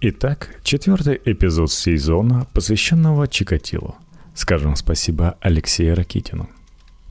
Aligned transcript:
Итак, 0.00 0.60
четвертый 0.62 1.20
эпизод 1.24 1.72
сезона, 1.72 2.46
посвященного 2.52 3.26
Чикатилу. 3.26 3.94
Скажем 4.34 4.76
спасибо 4.76 5.38
Алексею 5.40 5.96
Ракитину. 5.96 6.48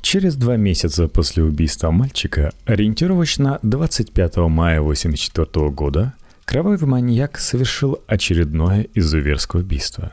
Через 0.02 0.36
два 0.36 0.58
месяца 0.58 1.08
после 1.08 1.44
убийства 1.44 1.90
мальчика, 1.92 2.54
ориентировочно 2.66 3.60
25 3.64 4.36
мая 4.38 4.80
1984 4.82 5.70
года, 5.72 6.14
кровавый 6.46 6.88
маньяк 6.88 7.40
совершил 7.40 8.00
очередное 8.06 8.88
изуверское 8.94 9.62
убийство. 9.62 10.12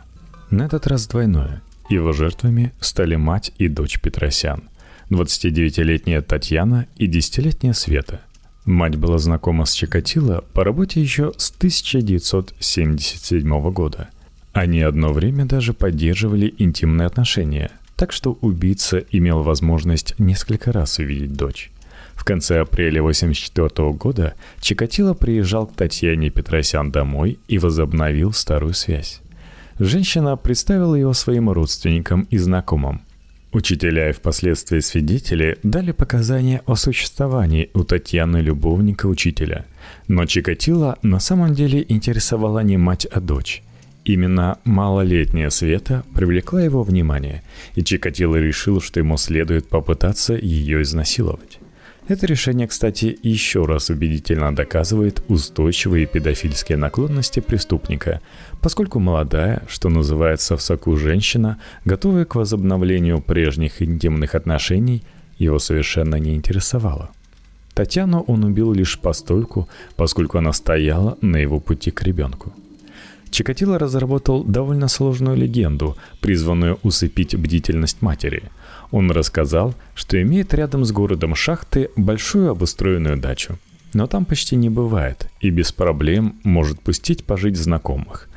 На 0.48 0.62
этот 0.62 0.86
раз 0.86 1.06
двойное. 1.06 1.62
Его 1.90 2.12
жертвами 2.12 2.72
стали 2.80 3.16
мать 3.16 3.52
и 3.58 3.68
дочь 3.68 4.00
Петросян, 4.00 4.62
29-летняя 5.10 6.22
Татьяна 6.22 6.86
и 6.96 7.08
10-летняя 7.08 7.72
Света. 7.74 8.20
Мать 8.64 8.96
была 8.96 9.18
знакома 9.18 9.64
с 9.64 9.72
Чикатило 9.72 10.44
по 10.52 10.64
работе 10.64 11.00
еще 11.00 11.32
с 11.36 11.50
1977 11.50 13.72
года. 13.72 14.08
Они 14.52 14.80
одно 14.80 15.12
время 15.12 15.44
даже 15.44 15.72
поддерживали 15.72 16.52
интимные 16.58 17.06
отношения– 17.06 17.70
так 18.00 18.12
что 18.12 18.38
убийца 18.40 19.04
имел 19.10 19.42
возможность 19.42 20.18
несколько 20.18 20.72
раз 20.72 20.98
увидеть 20.98 21.34
дочь. 21.34 21.70
В 22.14 22.24
конце 22.24 22.60
апреля 22.60 23.00
1984 23.00 23.92
года 23.92 24.34
Чикатило 24.58 25.12
приезжал 25.12 25.66
к 25.66 25.74
Татьяне 25.74 26.30
Петросян 26.30 26.90
домой 26.90 27.38
и 27.46 27.58
возобновил 27.58 28.32
старую 28.32 28.72
связь. 28.72 29.20
Женщина 29.78 30.38
представила 30.38 30.94
его 30.94 31.12
своим 31.12 31.50
родственникам 31.50 32.22
и 32.30 32.38
знакомым. 32.38 33.02
Учителя 33.52 34.10
и 34.10 34.12
впоследствии 34.12 34.78
свидетели 34.78 35.58
дали 35.64 35.90
показания 35.90 36.62
о 36.66 36.76
существовании 36.76 37.70
у 37.74 37.82
Татьяны 37.82 38.36
любовника 38.36 39.06
учителя. 39.06 39.66
Но 40.06 40.24
Чикатило 40.24 40.98
на 41.02 41.18
самом 41.18 41.54
деле 41.54 41.84
интересовала 41.88 42.60
не 42.60 42.76
мать, 42.76 43.06
а 43.06 43.20
дочь. 43.20 43.62
Именно 44.04 44.58
малолетняя 44.64 45.50
Света 45.50 46.04
привлекла 46.14 46.62
его 46.62 46.82
внимание, 46.82 47.42
и 47.74 47.82
Чикатило 47.82 48.36
решил, 48.36 48.80
что 48.80 49.00
ему 49.00 49.16
следует 49.16 49.68
попытаться 49.68 50.34
ее 50.34 50.82
изнасиловать. 50.82 51.59
Это 52.10 52.26
решение, 52.26 52.66
кстати, 52.66 53.16
еще 53.22 53.66
раз 53.66 53.88
убедительно 53.88 54.52
доказывает 54.52 55.22
устойчивые 55.28 56.06
педофильские 56.06 56.76
наклонности 56.76 57.38
преступника, 57.38 58.20
поскольку 58.60 58.98
молодая, 58.98 59.62
что 59.68 59.88
называется 59.90 60.56
в 60.56 60.60
соку 60.60 60.96
женщина, 60.96 61.58
готовая 61.84 62.24
к 62.24 62.34
возобновлению 62.34 63.20
прежних 63.20 63.80
интимных 63.80 64.34
отношений, 64.34 65.04
его 65.38 65.60
совершенно 65.60 66.16
не 66.16 66.34
интересовала. 66.34 67.10
Татьяну 67.74 68.24
он 68.26 68.42
убил 68.42 68.72
лишь 68.72 68.98
постольку, 68.98 69.68
поскольку 69.94 70.38
она 70.38 70.52
стояла 70.52 71.16
на 71.20 71.36
его 71.36 71.60
пути 71.60 71.92
к 71.92 72.02
ребенку. 72.02 72.52
Чикатило 73.30 73.78
разработал 73.78 74.42
довольно 74.42 74.88
сложную 74.88 75.36
легенду, 75.36 75.96
призванную 76.20 76.80
усыпить 76.82 77.36
бдительность 77.36 78.02
матери. 78.02 78.42
Он 78.90 79.10
рассказал, 79.10 79.74
что 79.94 80.20
имеет 80.20 80.52
рядом 80.54 80.84
с 80.84 80.92
городом 80.92 81.34
шахты 81.34 81.90
большую 81.96 82.50
обустроенную 82.50 83.16
дачу. 83.18 83.58
Но 83.92 84.06
там 84.06 84.24
почти 84.24 84.56
не 84.56 84.70
бывает, 84.70 85.28
и 85.40 85.50
без 85.50 85.72
проблем 85.72 86.36
может 86.44 86.80
пустить 86.80 87.24
пожить 87.24 87.56
знакомых. 87.56 88.28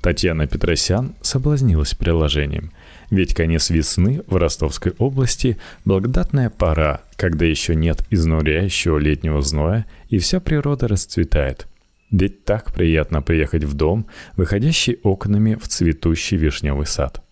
Татьяна 0.00 0.46
Петросян 0.46 1.14
соблазнилась 1.22 1.94
приложением. 1.94 2.70
Ведь 3.10 3.34
конец 3.34 3.70
весны 3.70 4.22
в 4.26 4.36
Ростовской 4.36 4.92
области– 4.98 5.58
благодатная 5.84 6.50
пора, 6.50 7.00
когда 7.16 7.44
еще 7.44 7.74
нет 7.74 8.04
изнуряющего 8.10 8.98
летнего 8.98 9.42
зноя, 9.42 9.86
и 10.08 10.18
вся 10.18 10.40
природа 10.40 10.88
расцветает– 10.88 11.66
ведь 12.10 12.44
так 12.44 12.72
приятно 12.72 13.20
приехать 13.20 13.64
в 13.64 13.74
дом, 13.74 14.06
выходящий 14.36 14.98
окнами 15.02 15.54
в 15.54 15.66
цветущий 15.66 16.36
вишневый 16.36 16.86
сад. 16.86 17.25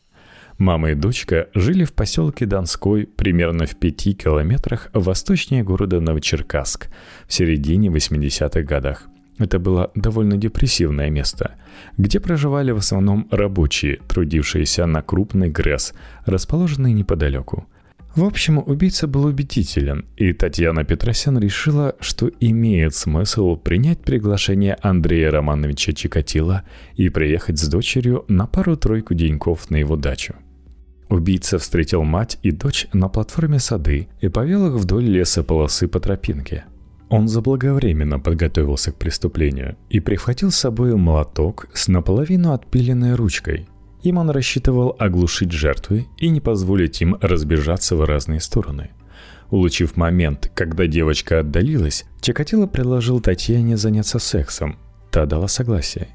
Мама 0.59 0.93
и 0.93 0.95
дочка 0.95 1.49
жили 1.55 1.85
в 1.85 1.93
поселке 1.93 2.47
Донской 2.47 3.07
примерно 3.07 3.67
в 3.67 3.77
пяти 3.77 4.15
километрах 4.15 4.89
восточнее 4.93 5.65
города 5.65 6.01
Новочеркасск 6.01 6.89
в 7.27 7.33
середине 7.35 7.89
80-х 7.89 8.63
годах. 8.63 9.09
Это 9.39 9.59
было 9.59 9.91
довольно 9.97 10.37
депрессивное 10.37 11.11
место, 11.11 11.57
где 11.99 12.21
проживали 12.21 12.71
в 12.71 12.77
основном 12.77 13.27
рабочие, 13.33 13.99
трудившиеся 14.09 14.87
на 14.87 15.03
крупный 15.03 15.49
ГРЭС, 15.49 15.93
расположенный 16.25 16.93
неподалеку– 16.93 17.67
в 18.15 18.23
общем, 18.23 18.59
убийца 18.59 19.09
был 19.09 19.25
убедителен, 19.25 20.05
и 20.17 20.33
Татьяна 20.33 20.85
Петросян 20.85 21.37
решила, 21.37 21.97
что 21.99 22.31
имеет 22.39 22.95
смысл 22.95 23.57
принять 23.57 24.03
приглашение 24.03 24.77
Андрея 24.83 25.33
Романовича 25.33 25.95
Чикатила 25.95 26.63
и 26.95 27.09
приехать 27.09 27.59
с 27.59 27.67
дочерью 27.67 28.25
на 28.29 28.47
пару-тройку 28.47 29.15
деньков 29.15 29.69
на 29.69 29.77
его 29.77 29.97
дачу. 29.97 30.37
Убийца 31.09 31.59
встретил 31.59 32.03
мать 32.03 32.39
и 32.43 32.51
дочь 32.51 32.87
на 32.93 33.09
платформе 33.09 33.59
сады 33.59 34.09
и 34.21 34.29
повел 34.29 34.67
их 34.69 34.75
вдоль 34.75 35.05
лесополосы 35.05 35.89
по 35.89 36.01
тропинке. 36.01 36.65
Он 37.09 37.29
заблаговременно 37.29 38.19
подготовился 38.19 38.93
к 38.93 38.97
преступлению 38.97 39.77
и 39.91 40.01
прихватил 40.01 40.51
с 40.51 40.57
собой 40.57 40.97
молоток 40.97 41.69
с 41.75 41.89
наполовину 41.89 42.53
отпиленной 42.53 43.15
ручкой– 43.15 43.69
им 44.05 44.19
он 44.19 44.29
рассчитывал 44.29 44.95
оглушить 44.99 45.51
жертвы 45.51 46.07
и 46.19 46.29
не 46.29 46.41
позволить 46.41 47.01
им 47.01 47.17
разбежаться 47.23 47.97
в 47.97 48.05
разные 48.05 48.39
стороны. 48.41 48.91
Улучив 49.51 49.97
момент, 49.97 50.53
когда 50.55 50.87
девочка 50.87 51.41
отдалилась, 51.41 52.05
Чикатило 52.21 52.67
предложил 52.67 53.21
Татьяне 53.21 53.79
заняться 53.79 54.19
сексом. 54.19 54.77
Та 55.11 55.25
дала 55.25 55.49
согласие. 55.49 56.09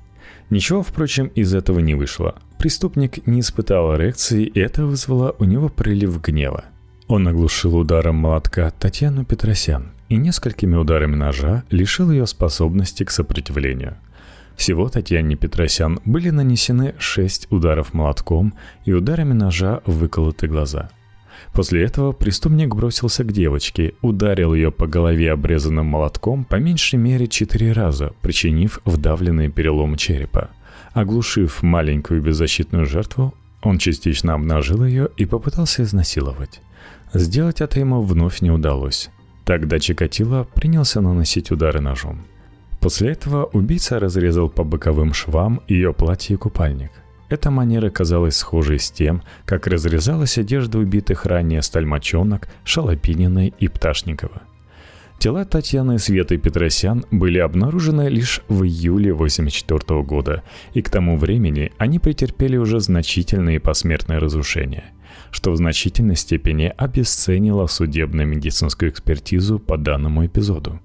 Ничего, 0.49 0.81
впрочем, 0.83 1.27
из 1.35 1.53
этого 1.53 1.79
не 1.79 1.95
вышло. 1.95 2.35
Преступник 2.57 3.25
не 3.27 3.41
испытал 3.41 3.95
эрекции, 3.95 4.43
и 4.45 4.59
это 4.59 4.85
вызвало 4.85 5.35
у 5.39 5.45
него 5.45 5.69
прилив 5.69 6.21
гнева. 6.21 6.65
Он 7.07 7.27
оглушил 7.27 7.77
ударом 7.77 8.15
молотка 8.15 8.71
Татьяну 8.71 9.25
Петросян 9.25 9.91
и 10.09 10.15
несколькими 10.15 10.75
ударами 10.75 11.15
ножа 11.15 11.63
лишил 11.69 12.11
ее 12.11 12.25
способности 12.27 13.03
к 13.03 13.11
сопротивлению– 13.11 13.97
всего 14.59 14.89
Татьяне 14.89 15.37
Петросян 15.37 16.01
были 16.03 16.31
нанесены 16.31 16.93
шесть 16.99 17.47
ударов 17.49 17.93
молотком 17.93 18.53
и 18.83 18.91
ударами 18.91 19.31
ножа 19.31 19.79
выколоты 19.85 20.47
глаза. 20.47 20.89
После 21.53 21.83
этого 21.83 22.11
преступник 22.11 22.75
бросился 22.75 23.23
к 23.23 23.31
девочке, 23.31 23.93
ударил 24.01 24.53
ее 24.53 24.71
по 24.71 24.87
голове 24.87 25.31
обрезанным 25.31 25.85
молотком 25.85 26.43
по 26.45 26.55
меньшей 26.55 26.97
мере 26.97 27.27
четыре 27.27 27.71
раза, 27.71 28.13
причинив 28.21 28.79
вдавленный 28.85 29.49
перелом 29.49 29.95
черепа. 29.95 30.49
Оглушив 30.93 31.63
маленькую 31.63 32.21
беззащитную 32.21 32.85
жертву, 32.85 33.33
он 33.61 33.77
частично 33.77 34.33
обнажил 34.33 34.85
ее 34.85 35.09
и 35.17 35.25
попытался 35.25 35.83
изнасиловать. 35.83 36.61
Сделать 37.13 37.61
это 37.61 37.79
ему 37.79 38.01
вновь 38.01 38.41
не 38.41 38.51
удалось. 38.51 39.09
Тогда 39.45 39.79
Чикатило 39.79 40.47
принялся 40.53 41.01
наносить 41.01 41.51
удары 41.51 41.81
ножом. 41.81 42.21
После 42.79 43.11
этого 43.11 43.45
убийца 43.45 43.99
разрезал 43.99 44.49
по 44.49 44.63
боковым 44.63 45.13
швам 45.13 45.61
ее 45.67 45.93
платье 45.93 46.35
и 46.35 46.37
купальник. 46.37 46.91
Эта 47.29 47.51
манера 47.51 47.91
казалась 47.91 48.37
схожей 48.37 48.79
с 48.79 48.89
тем, 48.89 49.21
как 49.45 49.67
разрезалась 49.67 50.37
одежда 50.37 50.79
убитых 50.79 51.25
ранее 51.25 51.61
Стальмачонок, 51.61 52.49
Шалопининой 52.63 53.53
и 53.59 53.67
Пташникова. 53.67 54.41
Тела 55.19 55.43
Татьяны 55.43 55.95
и 55.95 55.97
Светы 55.97 56.37
Петросян 56.37 57.05
были 57.11 57.39
обнаружены 57.39 58.07
лишь 58.07 58.41
в 58.47 58.63
июле 58.63 59.11
1984 59.11 60.01
года, 60.03 60.43
и 60.73 60.81
к 60.81 60.89
тому 60.89 61.17
времени 61.17 61.71
они 61.77 61.99
претерпели 61.99 62.55
уже 62.55 62.79
значительные 62.79 63.59
посмертные 63.59 64.19
разрушения, 64.19 64.85
что 65.29 65.51
в 65.51 65.57
значительной 65.57 66.15
степени 66.15 66.73
обесценило 66.75 67.67
судебно-медицинскую 67.67 68.91
экспертизу 68.91 69.59
по 69.59 69.77
данному 69.77 70.25
эпизоду. 70.25 70.79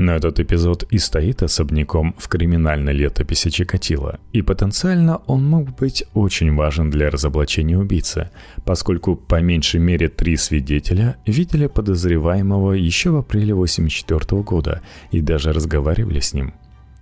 Но 0.00 0.12
этот 0.12 0.40
эпизод 0.40 0.84
и 0.84 0.96
стоит 0.96 1.42
особняком 1.42 2.14
в 2.16 2.26
криминальной 2.28 2.94
летописи 2.94 3.50
Чикатило, 3.50 4.18
и 4.32 4.40
потенциально 4.40 5.18
он 5.26 5.44
мог 5.44 5.76
быть 5.76 6.04
очень 6.14 6.54
важен 6.54 6.88
для 6.88 7.10
разоблачения 7.10 7.76
убийцы, 7.76 8.30
поскольку 8.64 9.14
по 9.14 9.42
меньшей 9.42 9.78
мере 9.78 10.08
три 10.08 10.38
свидетеля 10.38 11.16
видели 11.26 11.66
подозреваемого 11.66 12.72
еще 12.72 13.10
в 13.10 13.16
апреле 13.16 13.52
1984 13.52 14.42
года 14.42 14.80
и 15.10 15.20
даже 15.20 15.52
разговаривали 15.52 16.20
с 16.20 16.32
ним. 16.32 16.54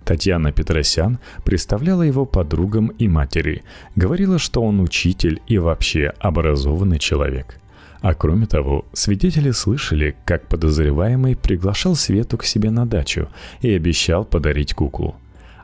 Татьяна 0.03 0.51
Петросян 0.51 1.19
представляла 1.45 2.01
его 2.01 2.25
подругам 2.25 2.87
и 2.87 3.07
матери, 3.07 3.63
говорила, 3.95 4.37
что 4.37 4.61
он 4.61 4.81
учитель 4.81 5.41
и 5.47 5.57
вообще 5.57 6.11
образованный 6.19 6.99
человек– 6.99 7.59
а 8.01 8.13
кроме 8.13 8.45
того, 8.45 8.85
свидетели 8.93 9.51
слышали, 9.51 10.15
как 10.25 10.47
подозреваемый 10.47 11.35
приглашал 11.35 11.95
Свету 11.95 12.37
к 12.37 12.45
себе 12.45 12.69
на 12.71 12.85
дачу 12.85 13.29
и 13.61 13.73
обещал 13.73 14.25
подарить 14.25 14.73
куклу. 14.73 15.15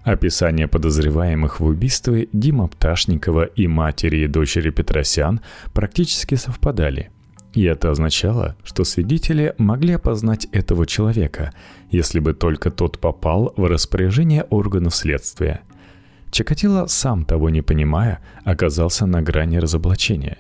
Описания 0.04 0.68
подозреваемых 0.68 1.60
в 1.60 1.66
убийстве 1.66 2.28
Дима 2.32 2.68
Пташникова 2.68 3.46
и 3.46 3.68
матери 3.68 4.18
и 4.18 4.28
дочери 4.28 4.70
Петросян 4.70 5.42
практически 5.74 6.36
совпадали. 6.36 7.10
И 7.54 7.64
это 7.64 7.90
означало, 7.90 8.56
что 8.64 8.84
свидетели 8.84 9.56
могли 9.58 9.94
опознать 9.94 10.46
этого 10.52 10.86
человека, 10.86 11.54
если 11.90 12.20
бы 12.20 12.34
только 12.34 12.70
тот 12.70 13.00
попал 13.00 13.54
в 13.56 13.66
распоряжение 13.66 14.44
органов 14.44 14.96
следствия– 14.96 15.62
Чикатило, 16.36 16.86
сам 16.88 17.24
того 17.24 17.50
не 17.50 17.62
понимая, 17.62 18.20
оказался 18.44 19.06
на 19.06 19.22
грани 19.22 19.56
разоблачения. 19.56 20.40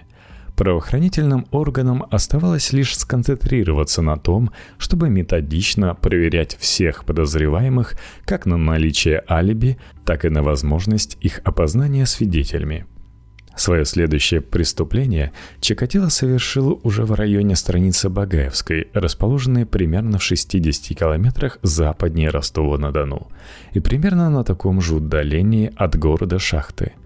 Правоохранительным 0.56 1.48
органам 1.52 2.06
оставалось 2.12 2.72
лишь 2.72 2.98
сконцентрироваться 2.98 4.02
на 4.02 4.16
том, 4.16 4.52
чтобы 4.78 5.10
методично 5.10 5.94
проверять 5.96 6.58
всех 6.60 7.04
подозреваемых 7.04 7.96
как 8.24 8.46
на 8.46 8.56
наличие 8.56 9.22
алиби, 9.30 9.78
так 10.06 10.24
и 10.24 10.30
на 10.30 10.44
возможность 10.44 11.18
их 11.20 11.42
опознания 11.44 12.06
свидетелями. 12.06 12.86
Свое 13.58 13.86
следующее 13.86 14.42
преступление 14.42 15.32
Чикатило 15.62 16.10
совершил 16.10 16.80
уже 16.84 17.04
в 17.04 17.14
районе 17.14 17.56
страницы 17.56 18.10
Багаевской, 18.10 18.90
расположенной 18.94 19.66
примерно 19.66 20.20
в 20.20 20.24
60 20.24 20.98
километрах 20.98 21.60
западнее 21.64 22.30
Ростова-на-Дону, 22.30 23.28
и 23.74 23.80
примерно 23.80 24.30
на 24.30 24.44
таком 24.44 24.82
же 24.82 24.96
удалении 24.96 25.72
от 25.76 25.98
города 25.98 26.40
Шахты– 26.40 26.94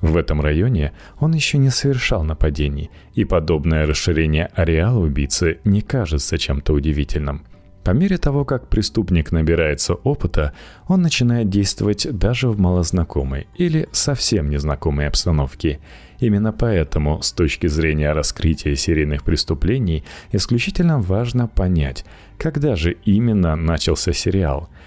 в 0.00 0.16
этом 0.16 0.40
районе 0.40 0.92
он 1.18 1.32
еще 1.34 1.58
не 1.58 1.70
совершал 1.70 2.22
нападений, 2.22 2.90
и 3.14 3.24
подобное 3.24 3.86
расширение 3.86 4.46
ареала 4.54 4.98
убийцы 4.98 5.58
не 5.64 5.80
кажется 5.80 6.38
чем-то 6.38 6.72
удивительным. 6.72 7.44
По 7.82 7.92
мере 7.92 8.18
того, 8.18 8.44
как 8.44 8.68
преступник 8.68 9.32
набирается 9.32 9.94
опыта, 9.94 10.52
он 10.88 11.00
начинает 11.00 11.48
действовать 11.48 12.06
даже 12.10 12.48
в 12.50 12.60
малознакомой 12.60 13.46
или 13.56 13.88
совсем 13.92 14.50
незнакомой 14.50 15.08
обстановке. 15.08 15.80
Именно 16.20 16.52
поэтому, 16.52 17.22
с 17.22 17.32
точки 17.32 17.66
зрения 17.66 18.12
раскрытия 18.12 18.74
серийных 18.74 19.24
преступлений, 19.24 20.04
исключительно 20.32 21.00
важно 21.00 21.48
понять, 21.48 22.04
когда 22.36 22.76
же 22.76 22.92
именно 23.04 23.56
начался 23.56 24.12
сериал– 24.12 24.68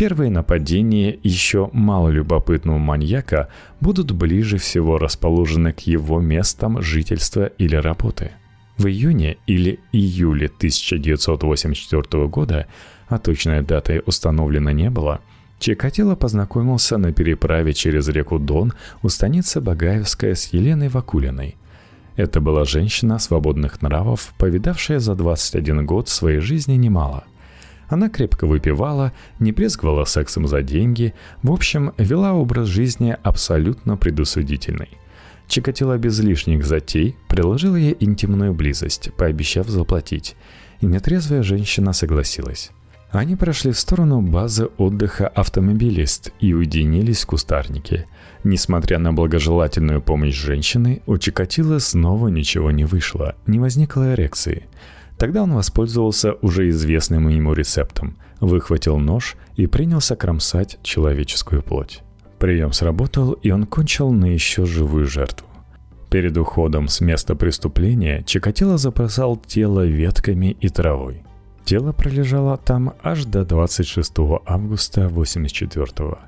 Первые 0.00 0.30
нападения 0.30 1.18
еще 1.22 1.68
малолюбопытного 1.74 2.78
маньяка 2.78 3.50
будут 3.82 4.12
ближе 4.12 4.56
всего 4.56 4.96
расположены 4.96 5.74
к 5.74 5.80
его 5.80 6.22
местам 6.22 6.80
жительства 6.80 7.44
или 7.44 7.76
работы. 7.76 8.30
В 8.78 8.86
июне 8.86 9.36
или 9.46 9.78
июле 9.92 10.46
1984 10.46 12.28
года, 12.28 12.66
а 13.08 13.18
точной 13.18 13.60
даты 13.60 14.02
установлено 14.06 14.70
не 14.70 14.88
было, 14.88 15.20
Чикатило 15.58 16.14
познакомился 16.14 16.96
на 16.96 17.12
переправе 17.12 17.74
через 17.74 18.08
реку 18.08 18.38
Дон 18.38 18.72
у 19.02 19.10
станицы 19.10 19.60
Багаевская 19.60 20.34
с 20.34 20.46
Еленой 20.54 20.88
Вакулиной. 20.88 21.56
Это 22.16 22.40
была 22.40 22.64
женщина 22.64 23.18
свободных 23.18 23.82
нравов, 23.82 24.32
повидавшая 24.38 24.98
за 24.98 25.14
21 25.14 25.84
год 25.84 26.08
своей 26.08 26.40
жизни 26.40 26.76
немало. 26.76 27.24
Она 27.90 28.08
крепко 28.08 28.46
выпивала, 28.46 29.12
не 29.40 29.50
брезговала 29.50 30.04
сексом 30.04 30.46
за 30.46 30.62
деньги, 30.62 31.12
в 31.42 31.50
общем, 31.50 31.92
вела 31.98 32.32
образ 32.34 32.68
жизни 32.68 33.16
абсолютно 33.24 33.96
предусудительный. 33.96 34.90
Чикатило 35.48 35.98
без 35.98 36.20
лишних 36.20 36.64
затей 36.64 37.16
предложила 37.26 37.74
ей 37.74 37.96
интимную 37.98 38.54
близость, 38.54 39.12
пообещав 39.16 39.68
заплатить, 39.68 40.36
и 40.80 40.86
нетрезвая 40.86 41.42
женщина 41.42 41.92
согласилась. 41.92 42.70
Они 43.10 43.34
прошли 43.34 43.72
в 43.72 43.78
сторону 43.78 44.20
базы 44.20 44.68
отдыха 44.78 45.26
«Автомобилист» 45.26 46.32
и 46.38 46.54
уединились 46.54 47.24
в 47.24 47.26
кустарнике. 47.26 48.06
Несмотря 48.44 49.00
на 49.00 49.12
благожелательную 49.12 50.00
помощь 50.00 50.36
женщины, 50.36 51.02
у 51.06 51.18
Чикатило 51.18 51.80
снова 51.80 52.28
ничего 52.28 52.70
не 52.70 52.84
вышло, 52.84 53.34
не 53.48 53.58
возникло 53.58 54.14
эрекции– 54.14 54.66
Тогда 55.20 55.42
он 55.42 55.52
воспользовался 55.52 56.32
уже 56.40 56.70
известным 56.70 57.28
ему 57.28 57.52
рецептом, 57.52 58.16
выхватил 58.40 58.96
нож 58.96 59.36
и 59.54 59.66
принялся 59.66 60.16
кромсать 60.16 60.78
человеческую 60.82 61.62
плоть. 61.62 62.02
Прием 62.38 62.72
сработал, 62.72 63.32
и 63.32 63.50
он 63.50 63.66
кончил 63.66 64.12
на 64.12 64.24
еще 64.24 64.64
живую 64.64 65.04
жертву. 65.06 65.46
Перед 66.08 66.38
уходом 66.38 66.88
с 66.88 67.02
места 67.02 67.34
преступления 67.34 68.22
Чикатило 68.24 68.78
забросал 68.78 69.36
тело 69.36 69.84
ветками 69.84 70.56
и 70.58 70.70
травой. 70.70 71.22
Тело 71.66 71.92
пролежало 71.92 72.56
там 72.56 72.94
аж 73.02 73.26
до 73.26 73.44
26 73.44 74.40
августа 74.46 75.10
84 75.10 75.84
-го. 75.84 76.18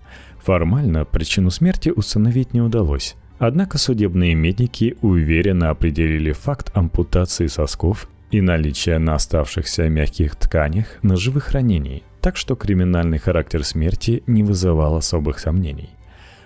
Формально 0.44 1.06
причину 1.06 1.50
смерти 1.50 1.88
установить 1.88 2.52
не 2.52 2.60
удалось, 2.60 3.16
Однако 3.44 3.76
судебные 3.76 4.36
медики 4.36 4.96
уверенно 5.02 5.70
определили 5.70 6.30
факт 6.30 6.70
ампутации 6.74 7.48
сосков 7.48 8.08
и 8.32 8.40
наличие 8.40 8.98
на 8.98 9.14
оставшихся 9.14 9.88
мягких 9.88 10.34
тканях 10.36 10.86
ножевых 11.02 11.50
ранений, 11.50 12.02
так 12.20 12.36
что 12.36 12.56
криминальный 12.56 13.18
характер 13.18 13.62
смерти 13.62 14.22
не 14.26 14.42
вызывал 14.42 14.96
особых 14.96 15.38
сомнений. 15.38 15.90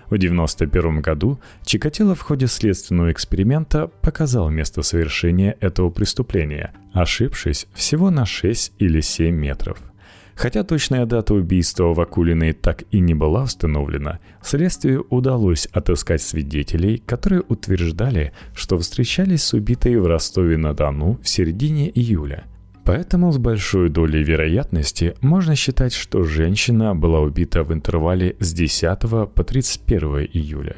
В 0.03 0.13
1991 0.13 1.01
году 1.01 1.39
Чикатило 1.65 2.13
в 2.13 2.21
ходе 2.21 2.47
следственного 2.47 3.11
эксперимента 3.11 3.87
показал 3.87 4.49
место 4.49 4.81
совершения 4.81 5.57
этого 5.59 5.89
преступления, 5.89 6.73
ошибшись 6.93 7.67
всего 7.73 8.09
на 8.09 8.25
6 8.25 8.73
или 8.79 9.01
7 9.01 9.33
метров– 9.33 9.79
Хотя 10.37 10.63
точная 10.63 11.07
дата 11.07 11.33
убийства 11.33 11.95
Вакулиной 11.95 12.53
так 12.53 12.83
и 12.91 12.99
не 12.99 13.15
была 13.15 13.43
установлена, 13.43 14.19
следствию 14.43 15.07
удалось 15.09 15.65
отыскать 15.73 16.21
свидетелей, 16.21 17.01
которые 17.03 17.41
утверждали, 17.41 18.33
что 18.53 18.77
встречались 18.77 19.43
с 19.43 19.53
убитой 19.53 19.95
в 19.95 20.05
Ростове-на-Дону 20.05 21.19
в 21.23 21.27
середине 21.27 21.89
июля. 21.89 22.43
Поэтому 22.85 23.31
с 23.31 23.39
большой 23.39 23.89
долей 23.89 24.23
вероятности 24.23 25.15
можно 25.21 25.55
считать, 25.55 25.93
что 25.93 26.21
женщина 26.23 26.95
была 26.95 27.19
убита 27.19 27.63
в 27.63 27.73
интервале 27.73 28.35
с 28.39 28.53
10 28.53 28.99
по 29.33 29.43
31 29.43 30.29
июля. 30.33 30.75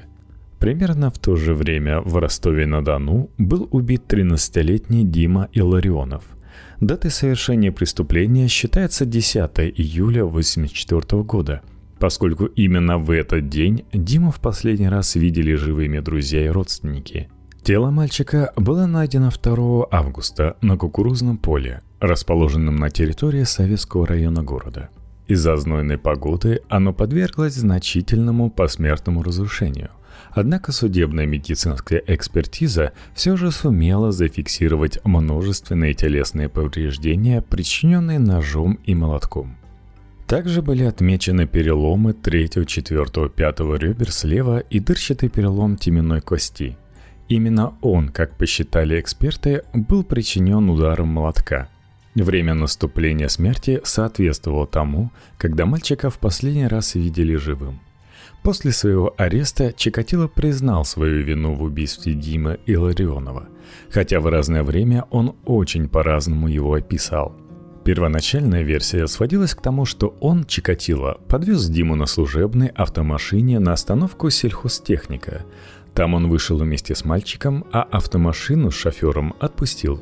Примерно 0.57 1.11
в 1.11 1.19
то 1.19 1.35
же 1.35 1.53
время 1.53 1.99
в 1.99 2.15
Ростове-на-Дону 2.15 3.29
был 3.37 3.67
убит 3.71 4.03
13-летний 4.07 5.03
Дима 5.03 5.49
Иларионов– 5.51 6.23
Датой 6.81 7.11
совершения 7.11 7.73
преступления 7.73 8.47
считается 8.47 9.05
10 9.05 9.35
июля 9.75 10.23
1984 10.23 11.23
года, 11.23 11.61
поскольку 11.99 12.45
именно 12.45 12.97
в 12.97 13.11
этот 13.11 13.49
день 13.49 13.83
Диму 13.91 14.31
в 14.31 14.39
последний 14.39 14.87
раз 14.87 15.15
видели 15.15 15.55
живыми 15.55 15.99
друзья 15.99 16.45
и 16.45 16.49
родственники. 16.49 17.29
Тело 17.63 17.91
мальчика 17.91 18.53
было 18.55 18.85
найдено 18.85 19.29
2 19.29 19.87
августа 19.91 20.55
на 20.61 20.77
кукурузном 20.77 21.37
поле, 21.37 21.81
расположенном 21.99 22.77
на 22.77 22.89
территории 22.89 23.43
Советского 23.43 24.07
района 24.07 24.41
города. 24.41 24.89
Из-за 25.27 25.57
знойной 25.57 25.97
погоды 25.97 26.61
оно 26.69 26.93
подверглось 26.93 27.55
значительному 27.55 28.49
посмертному 28.49 29.21
разрушению. 29.21 29.89
Однако 30.31 30.71
судебная 30.71 31.25
медицинская 31.25 32.01
экспертиза 32.05 32.93
все 33.13 33.35
же 33.35 33.51
сумела 33.51 34.11
зафиксировать 34.11 34.99
множественные 35.03 35.93
телесные 35.93 36.49
повреждения, 36.49 37.41
причиненные 37.41 38.19
ножом 38.19 38.79
и 38.85 38.95
молотком. 38.95 39.57
Также 40.27 40.61
были 40.61 40.83
отмечены 40.83 41.47
переломы 41.47 42.13
3, 42.13 42.65
4, 42.65 43.29
5 43.29 43.59
ребер 43.59 44.11
слева 44.11 44.59
и 44.59 44.79
дырчатый 44.79 45.29
перелом 45.29 45.75
теменной 45.75 46.21
кости. 46.21 46.77
Именно 47.27 47.73
он, 47.81 48.09
как 48.09 48.37
посчитали 48.37 48.99
эксперты, 48.99 49.63
был 49.73 50.03
причинен 50.03 50.69
ударом 50.69 51.07
молотка. 51.07 51.67
Время 52.13 52.53
наступления 52.53 53.27
смерти 53.27 53.81
соответствовало 53.83 54.67
тому, 54.67 55.11
когда 55.37 55.65
мальчика 55.65 56.09
в 56.09 56.19
последний 56.19 56.67
раз 56.67 56.95
видели 56.95 57.35
живым– 57.35 57.79
После 58.43 58.71
своего 58.71 59.13
ареста 59.17 59.73
Чикатило 59.73 60.27
признал 60.27 60.85
свою 60.85 61.23
вину 61.23 61.55
в 61.55 61.63
убийстве 61.63 62.13
Димы 62.13 62.59
Иларионова, 62.65 63.49
хотя 63.89 64.19
в 64.19 64.27
разное 64.27 64.63
время 64.63 65.05
он 65.09 65.35
очень 65.45 65.89
по-разному 65.89 66.47
его 66.47 66.73
описал. 66.73 67.35
Первоначальная 67.83 68.61
версия 68.61 69.07
сводилась 69.07 69.55
к 69.55 69.61
тому, 69.61 69.85
что 69.85 70.15
он, 70.19 70.45
Чикатило, 70.45 71.19
подвез 71.27 71.67
Диму 71.69 71.95
на 71.95 72.05
служебной 72.05 72.67
автомашине 72.67 73.59
на 73.59 73.73
остановку 73.73 74.29
сельхозтехника. 74.29 75.45
Там 75.93 76.13
он 76.13 76.29
вышел 76.29 76.57
вместе 76.57 76.95
с 76.95 77.03
мальчиком, 77.03 77.65
а 77.71 77.81
автомашину 77.81 78.71
с 78.71 78.75
шофером 78.75 79.33
отпустил. 79.39 80.01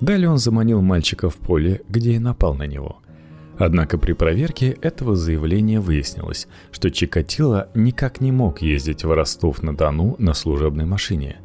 Далее 0.00 0.28
он 0.30 0.38
заманил 0.38 0.82
мальчика 0.82 1.30
в 1.30 1.36
поле, 1.36 1.82
где 1.88 2.12
и 2.12 2.18
напал 2.18 2.54
на 2.54 2.66
него– 2.66 3.00
Однако 3.60 3.98
при 3.98 4.14
проверке 4.14 4.78
этого 4.80 5.14
заявления 5.14 5.80
выяснилось, 5.80 6.48
что 6.72 6.90
Чикатило 6.90 7.68
никак 7.74 8.22
не 8.22 8.32
мог 8.32 8.62
ездить 8.62 9.04
в 9.04 9.12
Ростов-на-Дону 9.12 10.16
на 10.18 10.32
служебной 10.32 10.86
машине. 10.86 11.36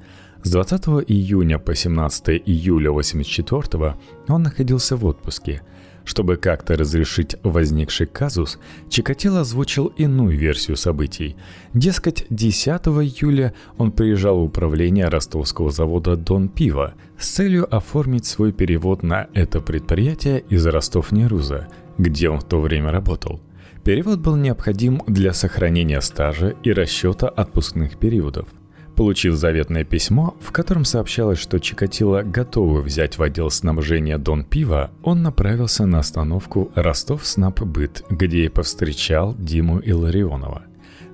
С 0.41 0.49
20 0.49 0.85
июня 1.07 1.59
по 1.59 1.75
17 1.75 2.41
июля 2.45 2.91
1984 2.91 3.95
он 4.29 4.43
находился 4.43 4.95
в 4.95 5.05
отпуске. 5.05 5.61
Чтобы 6.05 6.37
как-то 6.37 6.77
разрешить 6.77 7.35
возникший 7.43 8.07
казус, 8.07 8.59
Чикатило 8.89 9.41
озвучил 9.41 9.87
иную 9.97 10.37
версию 10.37 10.77
событий. 10.77 11.35
Дескать, 11.73 12.27
10 12.29 12.69
июля 12.69 13.53
он 13.77 13.91
приезжал 13.91 14.39
в 14.39 14.43
управление 14.43 15.09
ростовского 15.09 15.69
завода 15.69 16.15
«Дон 16.15 16.47
Пиво» 16.47 16.93
с 17.19 17.27
целью 17.27 17.75
оформить 17.75 18.25
свой 18.25 18.53
перевод 18.53 19.03
на 19.03 19.27
это 19.33 19.59
предприятие 19.59 20.45
из 20.47 20.65
Ростов-Неруза– 20.65 21.67
где 21.97 22.29
он 22.29 22.39
в 22.39 22.43
то 22.43 22.59
время 22.59 22.91
работал. 22.91 23.41
Перевод 23.83 24.19
был 24.19 24.35
необходим 24.35 25.01
для 25.05 25.31
сохранения 25.33 26.01
стажа 26.01 26.55
и 26.63 26.71
расчета 26.71 27.27
отпускных 27.27 27.97
периодов. 27.97 28.47
Получив 28.95 29.35
заветное 29.35 29.83
письмо, 29.83 30.35
в 30.39 30.51
котором 30.51 30.85
сообщалось, 30.85 31.37
что 31.37 31.59
Чикатило 31.59 32.23
готовы 32.23 32.81
взять 32.81 33.17
в 33.17 33.21
отдел 33.21 33.51
снабжения 33.51 34.17
Дон 34.17 34.45
Пива, 34.45 34.89
он 35.03 35.21
направился 35.21 35.85
на 35.85 35.99
остановку 35.99 36.71
Ростов-Снаббыт, 36.75 38.05
где 38.09 38.45
и 38.45 38.49
повстречал 38.49 39.35
Диму 39.37 39.81
Илларионова. 39.83 40.63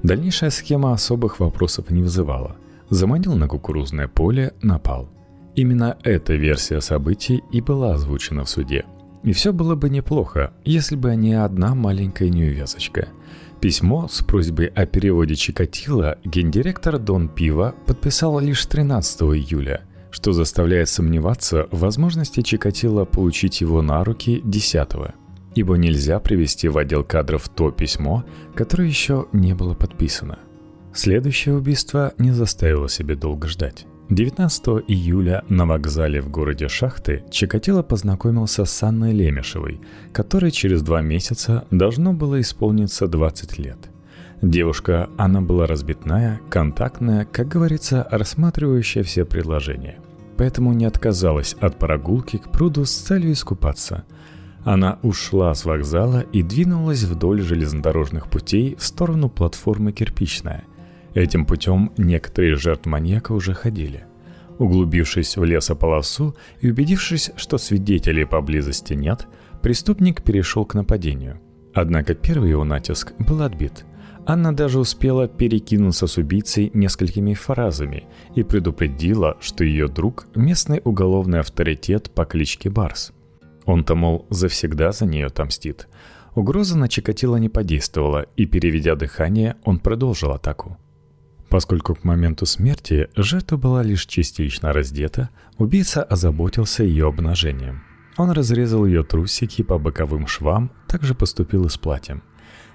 Дальнейшая 0.04 0.52
схема 0.52 0.94
особых 0.94 1.40
вопросов 1.40 1.90
не 1.90 2.04
вызывала. 2.04 2.56
Заманил 2.90 3.36
на 3.36 3.48
кукурузное 3.48 4.08
поле, 4.08 4.54
напал. 4.62 5.10
Именно 5.56 5.98
эта 6.04 6.36
версия 6.36 6.82
событий 6.82 7.44
и 7.52 7.62
была 7.62 7.96
озвучена 7.96 8.46
в 8.46 8.50
суде– 8.50 8.86
и 9.24 9.34
все 9.34 9.54
было 9.54 9.76
бы 9.76 9.90
неплохо, 9.90 10.54
если 10.66 10.96
бы 10.96 11.16
не 11.16 11.34
одна 11.34 11.76
маленькая 11.76 12.30
неувязочка. 12.30 13.10
Письмо 13.60 14.08
с 14.08 14.24
просьбой 14.24 14.68
о 14.68 14.86
переводе 14.86 15.36
Чикатило 15.36 16.18
гендиректор 16.24 16.98
Дон 16.98 17.30
Пива 17.30 17.76
подписал 17.86 18.40
лишь 18.40 18.66
13 18.66 19.22
июля, 19.22 19.82
что 20.10 20.34
заставляет 20.34 20.90
сомневаться 20.90 21.68
в 21.72 21.80
возможности 21.80 22.42
Чикатило 22.42 23.06
получить 23.06 23.62
его 23.62 23.82
на 23.82 24.04
руки 24.04 24.42
10 24.44 24.90
ибо 25.56 25.76
нельзя 25.76 26.20
привести 26.20 26.70
в 26.70 26.78
отдел 26.78 27.04
кадров 27.04 27.50
то 27.50 27.72
письмо, 27.72 28.24
которое 28.56 28.88
еще 28.88 29.28
не 29.34 29.54
было 29.54 29.74
подписано. 29.74 30.40
Следующее 30.94 31.56
убийство 31.56 32.14
не 32.18 32.32
заставило 32.32 32.90
себе 32.90 33.16
долго 33.16 33.48
ждать. 33.48 33.86
19 34.12 34.84
июля 34.90 35.46
на 35.48 35.66
вокзале 35.66 36.20
в 36.20 36.30
городе 36.30 36.68
Шахты 36.68 37.24
Чикатило 37.32 37.82
познакомился 37.82 38.66
с 38.66 38.84
Анной 38.84 39.14
Лемешевой, 39.14 39.80
которой 40.12 40.52
через 40.52 40.82
два 40.82 41.00
месяца 41.00 41.64
должно 41.72 42.12
было 42.12 42.42
исполниться 42.42 43.08
20 43.08 43.58
лет. 43.58 43.78
Девушка, 44.42 45.10
она 45.18 45.40
была 45.40 45.66
разбитная, 45.66 46.42
контактная, 46.50 47.24
как 47.24 47.48
говорится, 47.48 48.06
рассматривающая 48.12 49.04
все 49.04 49.24
предложения. 49.24 49.98
Поэтому 50.36 50.74
не 50.74 50.84
отказалась 50.84 51.56
от 51.62 51.80
прогулки 51.80 52.36
к 52.36 52.52
пруду 52.52 52.84
с 52.84 52.92
целью 52.92 53.32
искупаться. 53.32 54.04
Она 54.66 55.00
ушла 55.04 55.54
с 55.54 55.64
вокзала 55.64 56.20
и 56.20 56.44
двинулась 56.44 57.04
вдоль 57.04 57.42
железнодорожных 57.42 58.30
путей 58.30 58.76
в 58.76 58.84
сторону 58.84 59.30
платформы 59.30 59.94
«Кирпичная», 59.94 60.66
Этим 61.14 61.46
путем 61.46 61.92
некоторые 61.98 62.56
жертв 62.56 62.86
маньяка 62.86 63.34
уже 63.34 63.54
ходили. 63.54 64.06
Углубившись 64.60 65.38
в 65.38 65.44
лесополосу 65.44 66.36
и 66.62 66.70
убедившись, 66.70 67.32
что 67.36 67.58
свидетелей 67.58 68.26
поблизости 68.26 68.94
нет, 68.94 69.28
преступник 69.62 70.22
перешел 70.22 70.66
к 70.66 70.76
нападению. 70.76 71.40
Однако 71.74 72.14
первый 72.14 72.52
его 72.52 72.64
натиск 72.64 73.14
был 73.18 73.42
отбит. 73.42 73.86
Анна 74.26 74.56
даже 74.56 74.80
успела 74.80 75.28
перекинуться 75.28 76.06
с 76.06 76.18
убийцей 76.18 76.70
несколькими 76.74 77.34
фразами 77.34 78.04
и 78.36 78.44
предупредила, 78.44 79.36
что 79.40 79.64
ее 79.64 79.88
друг– 79.88 80.28
местный 80.36 80.80
уголовный 80.84 81.40
авторитет 81.40 82.12
по 82.12 82.24
кличке 82.26 82.70
Барс. 82.70 83.14
Он-то, 83.66 83.96
мол, 83.96 84.28
завсегда 84.30 84.92
за 84.92 85.06
нее 85.06 85.28
отомстит. 85.28 85.88
Угроза 86.36 86.78
на 86.78 86.88
Чикатило 86.88 87.38
не 87.38 87.50
подействовала, 87.50 88.28
и, 88.38 88.46
переведя 88.46 88.96
дыхание, 88.96 89.58
он 89.64 89.80
продолжил 89.80 90.32
атаку. 90.32 90.78
Поскольку 91.52 91.96
к 91.96 92.06
моменту 92.06 92.46
смерти 92.46 93.10
жертва 93.14 93.58
была 93.58 93.84
лишь 93.84 94.06
частично 94.06 94.72
раздета, 94.72 95.30
убийца 95.58 96.02
озаботился 96.02 96.86
ее 96.86 97.10
обнажением. 97.10 97.84
Он 98.16 98.32
разрезал 98.32 98.86
ее 98.86 99.04
трусики 99.04 99.62
по 99.62 99.78
боковым 99.78 100.28
швам, 100.28 100.72
также 100.88 101.14
поступил 101.14 101.66
и 101.66 101.70
с 101.70 101.78
платьем. 101.78 102.24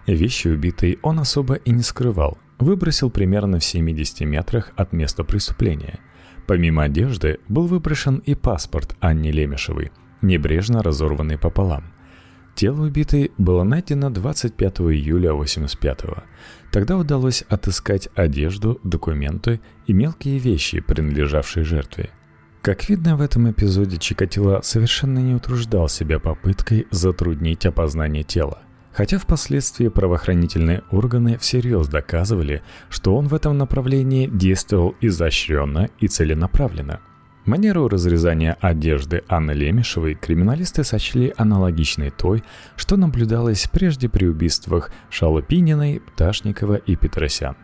Вещи 0.07 0.49
убитой 0.49 0.99
он 1.03 1.19
особо 1.19 1.55
и 1.55 1.71
не 1.71 1.83
скрывал, 1.83 2.37
выбросил 2.59 3.11
примерно 3.11 3.61
в 3.61 3.65
70 3.65 4.21
метрах 4.21 4.73
от 4.77 4.93
места 4.93 5.25
преступления. 5.25 5.99
Помимо 6.47 6.83
одежды 6.83 7.39
был 7.49 7.67
выброшен 7.67 8.19
и 8.19 8.35
паспорт 8.35 8.95
Анни 9.01 9.31
Лемешевой, 9.31 9.91
небрежно 10.21 10.83
разорванный 10.83 11.39
пополам. 11.39 11.85
Тело 12.57 12.85
убитой 12.87 13.33
было 13.37 13.65
найдено 13.65 14.09
25 14.09 14.81
июля 14.91 15.35
85 15.35 16.05
-го. 16.05 16.23
Тогда 16.73 16.97
удалось 16.97 17.45
отыскать 17.51 18.09
одежду, 18.15 18.81
документы 18.83 19.61
и 19.87 19.93
мелкие 19.93 20.39
вещи, 20.39 20.81
принадлежавшие 20.81 21.65
жертве. 21.65 22.09
Как 22.63 22.89
видно 22.89 23.17
в 23.17 23.21
этом 23.21 23.51
эпизоде, 23.51 23.99
Чикатило 23.99 24.63
совершенно 24.63 25.19
не 25.19 25.35
утруждал 25.35 25.91
себя 25.91 26.19
попыткой 26.19 26.87
затруднить 26.91 27.67
опознание 27.67 28.23
тела. 28.23 28.63
Хотя 28.91 29.19
впоследствии 29.19 29.89
правоохранительные 29.89 30.83
органы 30.91 31.37
всерьез 31.37 31.89
доказывали, 31.89 32.63
что 32.89 33.15
он 33.15 33.29
в 33.29 33.35
этом 33.35 33.59
направлении 33.59 34.31
действовал 34.33 34.95
изощренно 35.03 35.91
и 36.01 36.09
целенаправленно– 36.09 37.01
Манеру 37.47 37.87
разрезания 37.87 38.57
одежды 38.61 39.23
Анны 39.29 39.53
Лемешевой 39.53 40.15
криминалисты 40.17 40.83
сочли 40.83 41.33
аналогичной 41.37 42.11
той, 42.11 42.43
что 42.75 42.97
наблюдалось 42.97 43.69
прежде 43.69 44.09
при 44.09 44.27
убийствах 44.27 44.91
Шалопининой, 45.11 46.01
Пташникова 46.01 46.75
и 46.75 46.97
Петросян. 46.97 47.57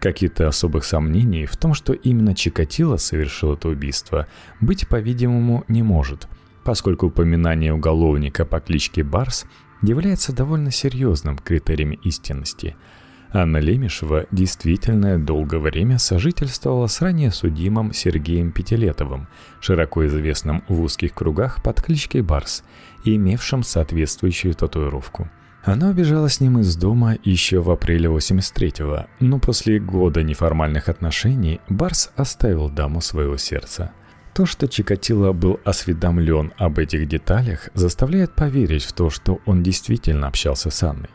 Каких-то 0.00 0.48
особых 0.48 0.84
сомнений 0.84 1.46
в 1.46 1.56
том, 1.56 1.72
что 1.72 1.92
именно 1.92 2.34
Чикатило 2.34 2.96
совершил 2.96 3.54
это 3.54 3.68
убийство, 3.68 4.26
быть, 4.60 4.88
по-видимому, 4.88 5.64
не 5.68 5.84
может, 5.84 6.26
поскольку 6.64 7.06
упоминание 7.06 7.72
уголовника 7.72 8.44
по 8.44 8.58
кличке 8.58 9.04
Барс 9.04 9.46
является 9.82 10.34
довольно 10.34 10.72
серьезным 10.72 11.38
критерием 11.38 11.92
истинности– 11.92 12.74
Анна 13.34 13.58
Лемешева 13.58 14.26
действительно 14.30 15.18
долгое 15.18 15.58
время 15.58 15.98
сожительствовала 15.98 16.86
с 16.86 17.00
ранее 17.00 17.30
судимым 17.30 17.92
Сергеем 17.94 18.52
Пятилетовым, 18.52 19.26
широко 19.60 20.06
известным 20.06 20.62
в 20.68 20.82
узких 20.82 21.14
кругах 21.14 21.62
под 21.62 21.80
кличкой 21.80 22.20
Барс 22.20 22.62
и 23.04 23.16
имевшим 23.16 23.62
соответствующую 23.62 24.54
татуировку. 24.54 25.30
Она 25.64 25.90
убежала 25.90 26.28
с 26.28 26.40
ним 26.40 26.58
из 26.58 26.76
дома 26.76 27.16
еще 27.22 27.60
в 27.60 27.70
апреле 27.70 28.08
83-го, 28.08 29.06
но 29.20 29.38
после 29.38 29.78
года 29.78 30.22
неформальных 30.22 30.88
отношений 30.88 31.60
Барс 31.68 32.10
оставил 32.16 32.68
даму 32.68 33.00
своего 33.00 33.36
сердца. 33.38 33.92
То, 34.34 34.44
что 34.44 34.66
Чикатило 34.66 35.32
был 35.32 35.60
осведомлен 35.64 36.52
об 36.58 36.78
этих 36.78 37.06
деталях, 37.06 37.68
заставляет 37.74 38.34
поверить 38.34 38.84
в 38.84 38.92
то, 38.92 39.08
что 39.08 39.40
он 39.46 39.62
действительно 39.62 40.26
общался 40.26 40.70
с 40.70 40.82
Анной. 40.82 41.10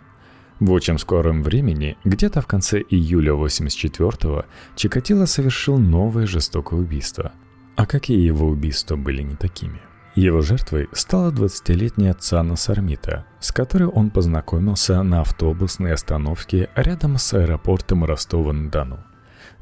В 0.60 0.72
очень 0.72 0.98
скором 0.98 1.44
времени, 1.44 1.98
где-то 2.04 2.42
в 2.42 2.48
конце 2.48 2.80
июля 2.82 3.34
84-го, 3.34 4.46
Чикатило 4.76 5.26
совершил 5.26 5.78
новое 5.78 6.26
жестокое 6.26 6.80
убийство. 6.80 7.32
А 7.76 7.86
какие 7.86 8.20
его 8.20 8.48
убийства 8.48 8.96
были 8.96 9.22
не 9.22 9.36
такими? 9.36 9.80
Его 10.16 10.42
жертвой 10.42 10.90
стала 10.94 11.32
20-летняя 11.32 12.16
Цана 12.16 12.56
Сармита, 12.56 13.28
с 13.40 13.52
которой 13.52 13.88
он 13.88 14.10
познакомился 14.10 15.04
на 15.04 15.22
автобусной 15.22 15.94
остановке 15.94 16.70
рядом 16.76 17.20
с 17.20 17.36
аэропортом 17.36 18.04
Ростова-на-Дону. 18.04 18.98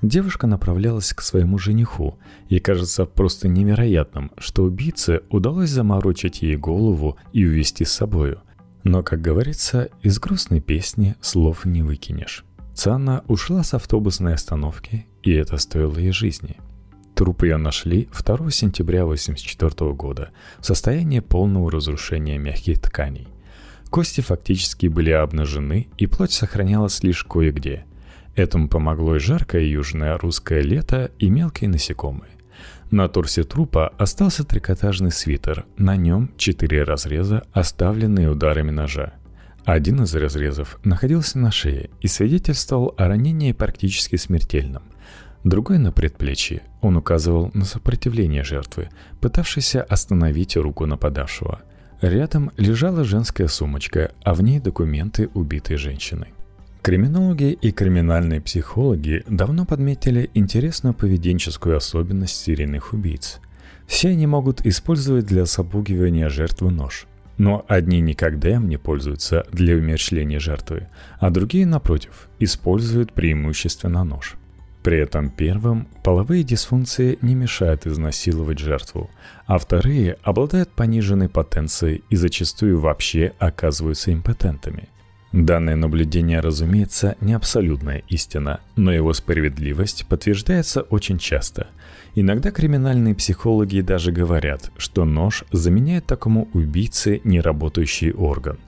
Девушка 0.02 0.48
направлялась 0.48 1.14
к 1.14 1.22
своему 1.22 1.58
жениху, 1.58 2.20
и 2.48 2.60
кажется 2.60 3.06
просто 3.06 3.50
невероятным, 3.50 4.32
что 4.38 4.64
убийце 4.64 5.24
удалось 5.30 5.72
заморочить 5.72 6.42
ей 6.42 6.56
голову 6.56 7.18
и 7.34 7.46
увести 7.46 7.84
с 7.84 7.92
собою, 7.92 8.42
но, 8.86 9.02
как 9.02 9.20
говорится, 9.20 9.90
из 10.04 10.20
грустной 10.20 10.62
песни 10.62 11.16
слов 11.20 11.66
не 11.66 11.82
выкинешь. 11.82 12.46
Цана 12.76 13.24
ушла 13.28 13.64
с 13.64 13.74
автобусной 13.74 14.36
остановки, 14.36 15.08
и 15.24 15.34
это 15.34 15.58
стоило 15.58 15.98
ей 15.98 16.12
жизни. 16.12 16.58
Труп 17.16 17.44
ее 17.44 17.58
нашли 17.58 18.08
2 18.14 18.52
сентября 18.52 19.04
1984 19.04 19.94
года 19.94 20.30
в 20.60 20.66
состоянии 20.66 21.20
полного 21.20 21.72
разрушения 21.72 22.38
мягких 22.38 22.80
тканей. 22.80 23.28
Кости 23.90 24.22
фактически 24.22 24.86
были 24.86 25.10
обнажены, 25.10 25.88
и 25.98 26.06
плоть 26.06 26.34
сохранялась 26.34 27.02
лишь 27.02 27.24
кое-где. 27.24 27.86
Этому 28.36 28.70
помогло 28.70 29.16
и 29.16 29.20
жаркое 29.20 29.64
южное 29.64 30.16
русское 30.18 30.62
лето, 30.62 31.10
и 31.18 31.30
мелкие 31.30 31.72
насекомые. 31.72 32.35
На 32.92 33.08
торсе 33.08 33.44
трупа 33.44 33.90
остался 33.98 34.44
трикотажный 34.44 35.12
свитер, 35.12 35.66
на 35.78 35.96
нем 35.96 36.32
четыре 36.38 36.84
разреза, 36.84 37.44
оставленные 37.52 38.30
ударами 38.30 38.72
ножа. 38.72 39.14
Один 39.66 40.04
из 40.04 40.14
разрезов 40.14 40.78
находился 40.84 41.40
на 41.40 41.52
шее 41.52 41.90
и 42.02 42.08
свидетельствовал 42.08 42.94
о 42.98 43.08
ранении 43.08 43.52
практически 43.52 44.16
смертельном. 44.16 44.84
Другой 45.44 45.80
на 45.80 45.92
предплечье, 45.92 46.62
он 46.82 46.98
указывал 46.98 47.50
на 47.56 47.66
сопротивление 47.66 48.44
жертвы, 48.44 48.90
пытавшейся 49.22 49.82
остановить 49.82 50.56
руку 50.56 50.86
нападавшего. 50.86 51.62
Рядом 52.02 52.52
лежала 52.58 53.04
женская 53.04 53.48
сумочка, 53.48 54.12
а 54.24 54.36
в 54.36 54.44
ней 54.44 54.60
документы 54.60 55.30
убитой 55.34 55.78
женщины. 55.78 56.28
Криминологи 56.86 57.58
и 57.60 57.72
криминальные 57.72 58.42
психологи 58.42 59.24
давно 59.28 59.66
подметили 59.66 60.30
интересную 60.36 60.94
поведенческую 60.94 61.78
особенность 61.78 62.40
серийных 62.40 62.94
убийц. 62.94 63.40
Все 63.88 64.10
они 64.10 64.28
могут 64.28 64.64
использовать 64.68 65.26
для 65.26 65.46
запугивания 65.46 66.30
жертвы 66.30 66.70
нож. 66.70 67.08
Но 67.40 67.66
одни 67.68 68.02
никогда 68.02 68.50
им 68.50 68.70
не 68.70 68.78
пользуются 68.78 69.48
для 69.52 69.76
умерщвления 69.76 70.40
жертвы, 70.40 70.88
а 71.20 71.32
другие, 71.32 71.66
напротив, 71.66 72.30
используют 72.38 73.14
преимущественно 73.14 74.04
нож. 74.04 74.36
При 74.84 75.00
этом 75.00 75.32
первым 75.32 75.88
половые 76.04 76.44
дисфункции 76.44 77.18
не 77.24 77.34
мешают 77.34 77.88
изнасиловать 77.88 78.60
жертву, 78.60 79.10
а 79.48 79.58
вторые 79.58 80.18
обладают 80.22 80.70
пониженной 80.70 81.30
потенцией 81.30 82.04
и 82.12 82.16
зачастую 82.16 82.80
вообще 82.80 83.34
оказываются 83.40 84.14
импотентами. 84.14 84.90
Данное 85.36 85.76
наблюдение, 85.76 86.40
разумеется, 86.40 87.18
не 87.20 87.34
абсолютная 87.34 88.04
истина, 88.08 88.62
но 88.78 88.94
его 88.94 89.12
справедливость 89.12 90.06
подтверждается 90.08 90.84
очень 90.84 91.18
часто. 91.18 91.68
Иногда 92.16 92.52
криминальные 92.52 93.16
психологи 93.16 93.82
даже 93.82 94.14
говорят, 94.14 94.72
что 94.78 95.04
нож 95.04 95.44
заменяет 95.52 96.06
такому 96.06 96.48
убийце 96.54 97.20
неработающий 97.26 98.14
орган. 98.14 98.60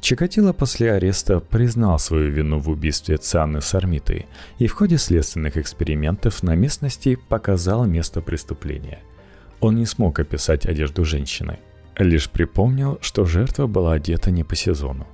Чикатило 0.00 0.52
после 0.52 0.92
ареста 0.94 1.38
признал 1.38 2.00
свою 2.00 2.28
вину 2.28 2.58
в 2.58 2.70
убийстве 2.70 3.16
Цаны 3.16 3.60
Сармиты 3.60 4.26
и 4.58 4.66
в 4.66 4.72
ходе 4.72 4.98
следственных 4.98 5.56
экспериментов 5.56 6.42
на 6.42 6.56
местности 6.56 7.16
показал 7.28 7.86
место 7.86 8.20
преступления. 8.20 8.98
Он 9.60 9.76
не 9.76 9.86
смог 9.86 10.18
описать 10.18 10.66
одежду 10.66 11.04
женщины, 11.04 11.60
лишь 11.96 12.28
припомнил, 12.28 12.98
что 13.00 13.24
жертва 13.24 13.68
была 13.68 13.92
одета 13.92 14.32
не 14.32 14.42
по 14.42 14.56
сезону. 14.56 15.06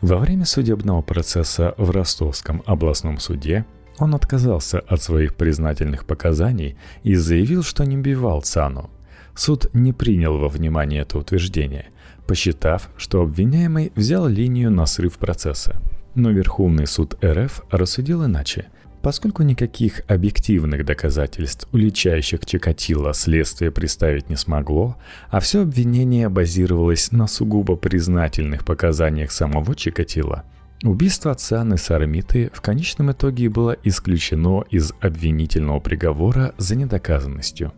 Во 0.00 0.18
время 0.18 0.44
судебного 0.44 1.02
процесса 1.02 1.74
в 1.76 1.90
Ростовском 1.90 2.62
областном 2.66 3.18
суде 3.18 3.66
он 3.98 4.14
отказался 4.14 4.78
от 4.78 5.02
своих 5.02 5.34
признательных 5.34 6.06
показаний 6.06 6.76
и 7.02 7.16
заявил, 7.16 7.64
что 7.64 7.84
не 7.84 7.96
убивал 7.96 8.42
Цану. 8.42 8.90
Суд 9.34 9.68
не 9.72 9.92
принял 9.92 10.38
во 10.38 10.48
внимание 10.48 11.02
это 11.02 11.18
утверждение, 11.18 11.88
посчитав, 12.28 12.90
что 12.96 13.22
обвиняемый 13.22 13.92
взял 13.96 14.28
линию 14.28 14.70
на 14.70 14.86
срыв 14.86 15.18
процесса. 15.18 15.80
Но 16.14 16.30
Верховный 16.30 16.86
суд 16.86 17.16
РФ 17.24 17.64
рассудил 17.70 18.24
иначе– 18.24 18.66
Поскольку 19.02 19.42
никаких 19.42 20.02
объективных 20.08 20.84
доказательств, 20.84 21.68
уличающих 21.72 22.44
Чикатило, 22.44 23.14
следствие 23.14 23.70
представить 23.70 24.28
не 24.28 24.36
смогло, 24.36 24.96
а 25.30 25.40
все 25.40 25.62
обвинение 25.62 26.28
базировалось 26.28 27.12
на 27.12 27.28
сугубо 27.28 27.76
признательных 27.76 28.64
показаниях 28.64 29.30
самого 29.30 29.76
Чикатило, 29.76 30.44
убийство 30.82 31.30
отца 31.30 31.62
Несармиты 31.62 32.50
в 32.52 32.60
конечном 32.60 33.12
итоге 33.12 33.48
было 33.48 33.76
исключено 33.84 34.64
из 34.68 34.92
обвинительного 35.00 35.78
приговора 35.78 36.54
за 36.58 36.74
недоказанностью. 36.74 37.72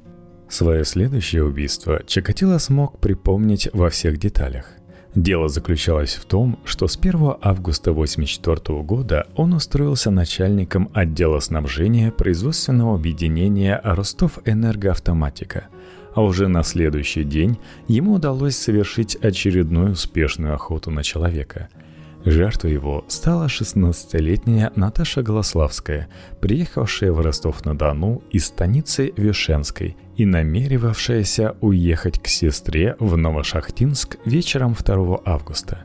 Свое 0.49 0.85
следующее 0.85 1.45
убийство 1.45 2.03
Чикатило 2.07 2.59
смог 2.59 2.99
припомнить 2.99 3.69
во 3.73 3.91
всех 3.91 4.19
деталях. 4.19 4.80
Дело 5.15 5.49
заключалось 5.49 6.15
в 6.15 6.25
том, 6.25 6.59
что 6.65 6.87
с 6.87 6.97
1 6.97 7.15
августа 7.43 7.91
1984 7.91 8.83
года 8.83 9.27
он 9.35 9.55
устроился 9.55 10.11
начальником 10.11 10.89
отдела 10.95 11.41
снабжения 11.41 12.13
производственного 12.13 12.95
объединения 12.95 13.81
«Ростов 13.83 14.39
Энергоавтоматика», 14.45 15.67
а 16.15 16.23
уже 16.23 16.47
на 16.47 16.63
следующий 16.63 17.25
день 17.25 17.59
ему 17.89 18.15
удалось 18.15 18.57
совершить 18.57 19.17
очередную 19.17 19.93
успешную 19.93 20.55
охоту 20.55 20.91
на 20.93 21.03
человека– 21.03 21.69
Жертвой 22.25 22.73
его 22.73 23.05
стала 23.09 23.47
16-летняя 23.47 24.73
Наташа 24.77 25.23
Голославская, 25.23 26.09
приехавшая 26.41 27.13
в 27.13 27.21
Ростов-на-Дону 27.21 28.23
из 28.31 28.47
станицы 28.47 29.15
Вишенской 29.17 29.97
и 30.17 30.27
намеревавшаяся 30.27 31.57
уехать 31.63 32.23
к 32.23 32.27
сестре 32.27 32.95
в 32.99 33.17
Новошахтинск 33.17 34.19
вечером 34.27 34.77
2 34.79 35.21
августа. 35.25 35.85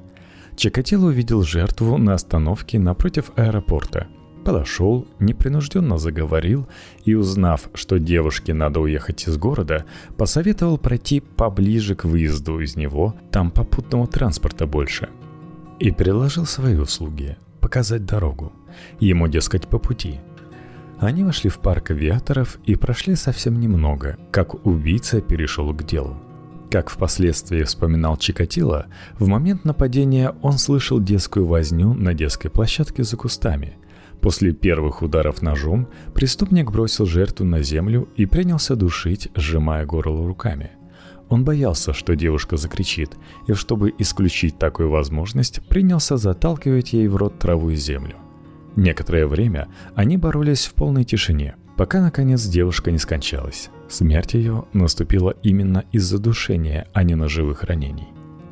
Чикатило 0.58 1.08
увидел 1.08 1.44
жертву 1.44 1.98
на 1.98 2.16
остановке 2.16 2.80
напротив 2.80 3.32
аэропорта. 3.38 4.08
Подошел, 4.44 5.08
непринужденно 5.20 5.98
заговорил 5.98 6.68
и, 7.06 7.16
узнав, 7.16 7.70
что 7.74 7.98
девушке 7.98 8.54
надо 8.54 8.82
уехать 8.82 9.26
из 9.28 9.38
города, 9.38 9.86
посоветовал 10.18 10.78
пройти 10.78 11.22
поближе 11.22 11.96
к 11.96 12.04
выезду 12.04 12.60
из 12.60 12.76
него, 12.76 13.16
там 13.32 13.52
попутного 13.52 14.06
транспорта 14.06 14.68
больше– 14.68 15.08
и 15.80 15.92
предложил 15.92 16.46
свои 16.46 16.76
услуги– 16.78 17.38
показать 17.62 18.06
дорогу. 18.06 18.54
Ему, 19.00 19.28
дескать, 19.28 19.68
по 19.68 19.80
пути. 19.80 20.20
Они 21.00 21.24
вошли 21.24 21.50
в 21.50 21.60
парк 21.60 21.92
авиаторов 21.92 22.58
и 22.66 22.76
прошли 22.76 23.16
совсем 23.16 23.60
немного, 23.60 24.18
как 24.32 24.66
убийца 24.66 25.22
перешел 25.22 25.74
к 25.74 25.84
делу. 25.84 26.18
Как 26.72 26.90
впоследствии 26.90 27.64
вспоминал 27.64 28.18
Чикатило, 28.18 28.88
в 29.20 29.28
момент 29.28 29.66
нападения 29.66 30.34
он 30.42 30.54
слышал 30.54 31.00
детскую 31.00 31.46
возню 31.46 31.94
на 31.94 32.14
детской 32.14 32.50
площадке 32.50 33.04
за 33.04 33.18
кустами. 33.18 33.78
После 34.22 34.54
первых 34.54 35.02
ударов 35.02 35.42
ножом 35.42 35.88
преступник 36.14 36.72
бросил 36.72 37.06
жертву 37.06 37.46
на 37.46 37.62
землю 37.62 38.08
и 38.16 38.26
принялся 38.26 38.76
душить, 38.76 39.30
сжимая 39.36 39.86
горло 39.86 40.26
руками– 40.26 40.72
он 41.30 41.44
боялся, 41.44 41.94
что 41.94 42.16
девушка 42.16 42.58
закричит, 42.58 43.18
и 43.48 43.54
чтобы 43.54 43.94
исключить 43.98 44.58
такую 44.58 44.90
возможность, 44.90 45.66
принялся 45.68 46.18
заталкивать 46.18 46.94
ей 46.94 47.08
в 47.08 47.16
рот 47.16 47.40
траву 47.40 47.70
и 47.70 47.76
землю. 47.76 48.16
Некоторое 48.76 49.26
время 49.26 49.68
они 49.96 50.18
боролись 50.18 50.66
в 50.66 50.74
полной 50.74 51.04
тишине, 51.04 51.56
пока 51.78 52.02
наконец 52.02 52.44
девушка 52.46 52.92
не 52.92 52.98
скончалась. 52.98 53.70
Смерть 53.90 54.34
ее 54.34 54.66
наступила 54.74 55.32
именно 55.44 55.84
из-за 55.92 56.20
душения, 56.20 56.88
а 56.94 57.04
не 57.04 57.16
ножевых 57.16 57.64
ранений. 57.64 58.08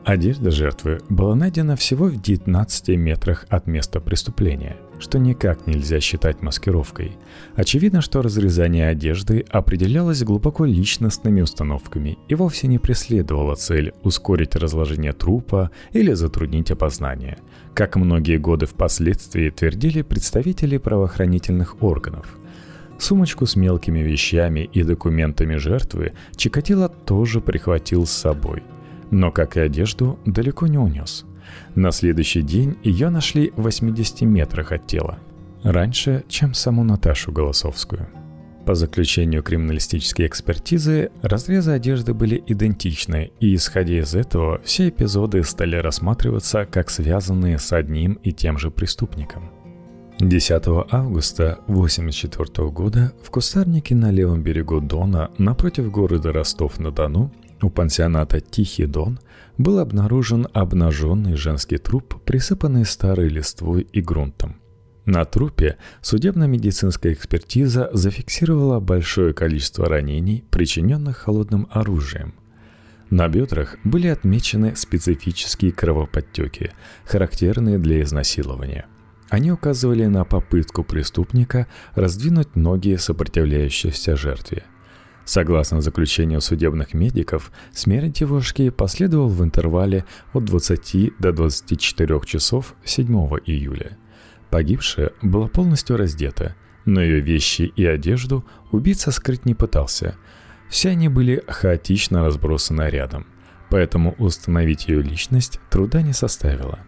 Одежда 0.05 0.51
жертвы 0.51 0.99
была 1.07 1.33
найдена 1.33 1.77
всего 1.77 2.07
в 2.07 2.21
19 2.21 2.89
метрах 2.89 3.45
от 3.47 3.67
места 3.67 4.01
преступления, 4.01 4.75
что 4.99 5.17
никак 5.17 5.65
нельзя 5.65 6.01
считать 6.01 6.41
маскировкой. 6.41 7.15
Очевидно, 7.55 8.01
что 8.01 8.21
разрезание 8.21 8.89
одежды 8.89 9.45
определялось 9.49 10.21
глубоко 10.23 10.65
личностными 10.65 11.39
установками 11.39 12.17
и 12.27 12.35
вовсе 12.35 12.67
не 12.67 12.79
преследовало 12.79 13.55
цель 13.55 13.93
ускорить 14.03 14.57
разложение 14.57 15.13
трупа 15.13 15.71
или 15.93 16.11
затруднить 16.11 16.71
опознание, 16.71 17.37
как 17.73 17.95
многие 17.95 18.37
годы 18.37 18.65
впоследствии 18.65 19.49
твердили 19.49 20.01
представители 20.01 20.77
правоохранительных 20.77 21.81
органов– 21.81 22.37
Сумочку 22.99 23.47
с 23.47 23.55
мелкими 23.57 23.99
вещами 23.99 24.69
и 24.71 24.83
документами 24.83 25.55
жертвы 25.55 26.13
Чикатило 26.37 26.87
тоже 26.87 27.41
прихватил 27.41 28.05
с 28.05 28.11
собой 28.11 28.63
но, 29.13 29.31
как 29.31 29.57
и 29.57 29.61
одежду, 29.61 30.19
далеко 30.25 30.67
не 30.67 30.77
унес. 30.77 31.25
На 31.75 31.91
следующий 31.91 32.41
день 32.41 32.77
ее 32.83 33.09
нашли 33.09 33.51
в 33.55 33.63
80 33.63 34.21
метрах 34.21 34.71
от 34.71 34.87
тела. 34.87 35.19
Раньше, 35.61 36.23
чем 36.27 36.53
саму 36.53 36.83
Наташу 36.83 37.31
Голосовскую. 37.31 38.09
По 38.65 38.75
заключению 38.75 39.43
криминалистической 39.43 40.25
экспертизы, 40.25 41.11
разрезы 41.21 41.71
одежды 41.71 42.13
были 42.13 42.41
идентичны, 42.47 43.31
и 43.39 43.55
исходя 43.55 43.99
из 43.99 44.15
этого, 44.15 44.61
все 44.63 44.89
эпизоды 44.89 45.43
стали 45.43 45.75
рассматриваться 45.75 46.65
как 46.65 46.89
связанные 46.89 47.59
с 47.59 47.73
одним 47.73 48.13
и 48.23 48.31
тем 48.31 48.57
же 48.57 48.71
преступником. 48.71 49.51
10 50.19 50.63
августа 50.91 51.59
1984 51.67 52.69
года 52.69 53.13
в 53.21 53.29
кустарнике 53.31 53.95
на 53.95 54.11
левом 54.11 54.41
берегу 54.41 54.79
Дона 54.79 55.31
напротив 55.37 55.91
города 55.91 56.31
Ростов-на-Дону 56.31 57.31
у 57.63 57.69
пансионата 57.69 58.41
«Тихий 58.41 58.85
Дон» 58.85 59.19
был 59.57 59.79
обнаружен 59.79 60.47
обнаженный 60.53 61.35
женский 61.35 61.77
труп, 61.77 62.21
присыпанный 62.25 62.85
старой 62.85 63.29
листвой 63.29 63.87
и 63.91 64.01
грунтом. 64.01 64.57
На 65.05 65.25
трупе 65.25 65.77
судебно-медицинская 66.01 67.13
экспертиза 67.13 67.89
зафиксировала 67.93 68.79
большое 68.79 69.33
количество 69.33 69.87
ранений, 69.87 70.43
причиненных 70.49 71.17
холодным 71.17 71.67
оружием. 71.71 72.35
На 73.09 73.27
бедрах 73.27 73.77
были 73.83 74.07
отмечены 74.07 74.75
специфические 74.75 75.71
кровоподтеки, 75.71 76.71
характерные 77.05 77.77
для 77.77 78.01
изнасилования. 78.01 78.85
Они 79.29 79.51
указывали 79.51 80.05
на 80.05 80.23
попытку 80.25 80.83
преступника 80.83 81.67
раздвинуть 81.95 82.55
ноги 82.55 82.95
сопротивляющейся 82.95 84.15
жертве– 84.15 84.63
Согласно 85.25 85.81
заключению 85.81 86.41
судебных 86.41 86.93
медиков, 86.93 87.51
смерть 87.71 88.13
девушки 88.13 88.69
последовала 88.69 89.29
в 89.29 89.41
интервале 89.41 90.05
от 90.33 90.43
20 90.45 91.17
до 91.17 91.31
24 91.31 92.19
часов 92.25 92.75
7 92.83 93.07
июля. 93.45 93.97
Погибшая 94.49 95.11
была 95.21 95.47
полностью 95.47 95.97
раздета, 95.97 96.55
но 96.85 97.01
ее 97.01 97.21
вещи 97.21 97.71
и 97.75 97.85
одежду 97.85 98.45
убийца 98.71 99.11
скрыть 99.11 99.45
не 99.45 99.55
пытался. 99.55 100.15
Все 100.69 100.89
они 100.89 101.07
были 101.07 101.43
хаотично 101.47 102.25
разбросаны 102.25 102.89
рядом, 102.89 103.25
поэтому 103.69 104.15
установить 104.17 104.89
ее 104.89 105.01
личность 105.01 105.59
труда 105.69 106.01
не 106.01 106.13
составило. 106.13 106.79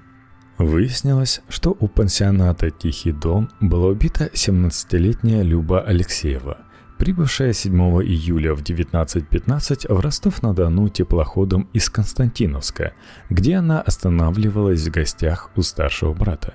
Выяснилось, 0.57 1.41
что 1.49 1.75
у 1.79 1.87
пансионата 1.87 2.69
«Тихий 2.69 3.11
дом» 3.11 3.49
была 3.61 3.87
убита 3.87 4.29
17-летняя 4.33 5.41
Люба 5.41 5.81
Алексеева– 5.81 6.59
Прибывшая 6.97 7.51
7 7.51 7.77
июля 8.03 8.55
в 8.55 8.61
19.15 8.61 9.93
в 9.93 9.99
Ростов-на-Дону 9.99 10.87
теплоходом 10.87 11.67
из 11.73 11.89
Константиновска, 11.89 12.93
где 13.29 13.55
она 13.55 13.81
останавливалась 13.81 14.87
в 14.87 14.91
гостях 14.91 15.51
у 15.57 15.61
старшего 15.61 16.13
брата. 16.13 16.53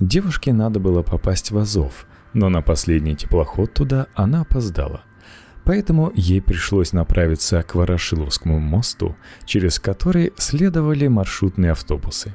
Девушке 0.00 0.54
надо 0.54 0.80
было 0.80 1.02
попасть 1.02 1.50
в 1.50 1.58
Азов, 1.58 2.06
но 2.32 2.48
на 2.48 2.62
последний 2.62 3.14
теплоход 3.14 3.74
туда 3.74 4.06
она 4.14 4.40
опоздала. 4.40 5.02
Поэтому 5.64 6.12
ей 6.14 6.40
пришлось 6.40 6.94
направиться 6.94 7.62
к 7.62 7.74
Ворошиловскому 7.74 8.58
мосту, 8.58 9.16
через 9.44 9.78
который 9.78 10.32
следовали 10.38 11.08
маршрутные 11.08 11.72
автобусы. 11.72 12.34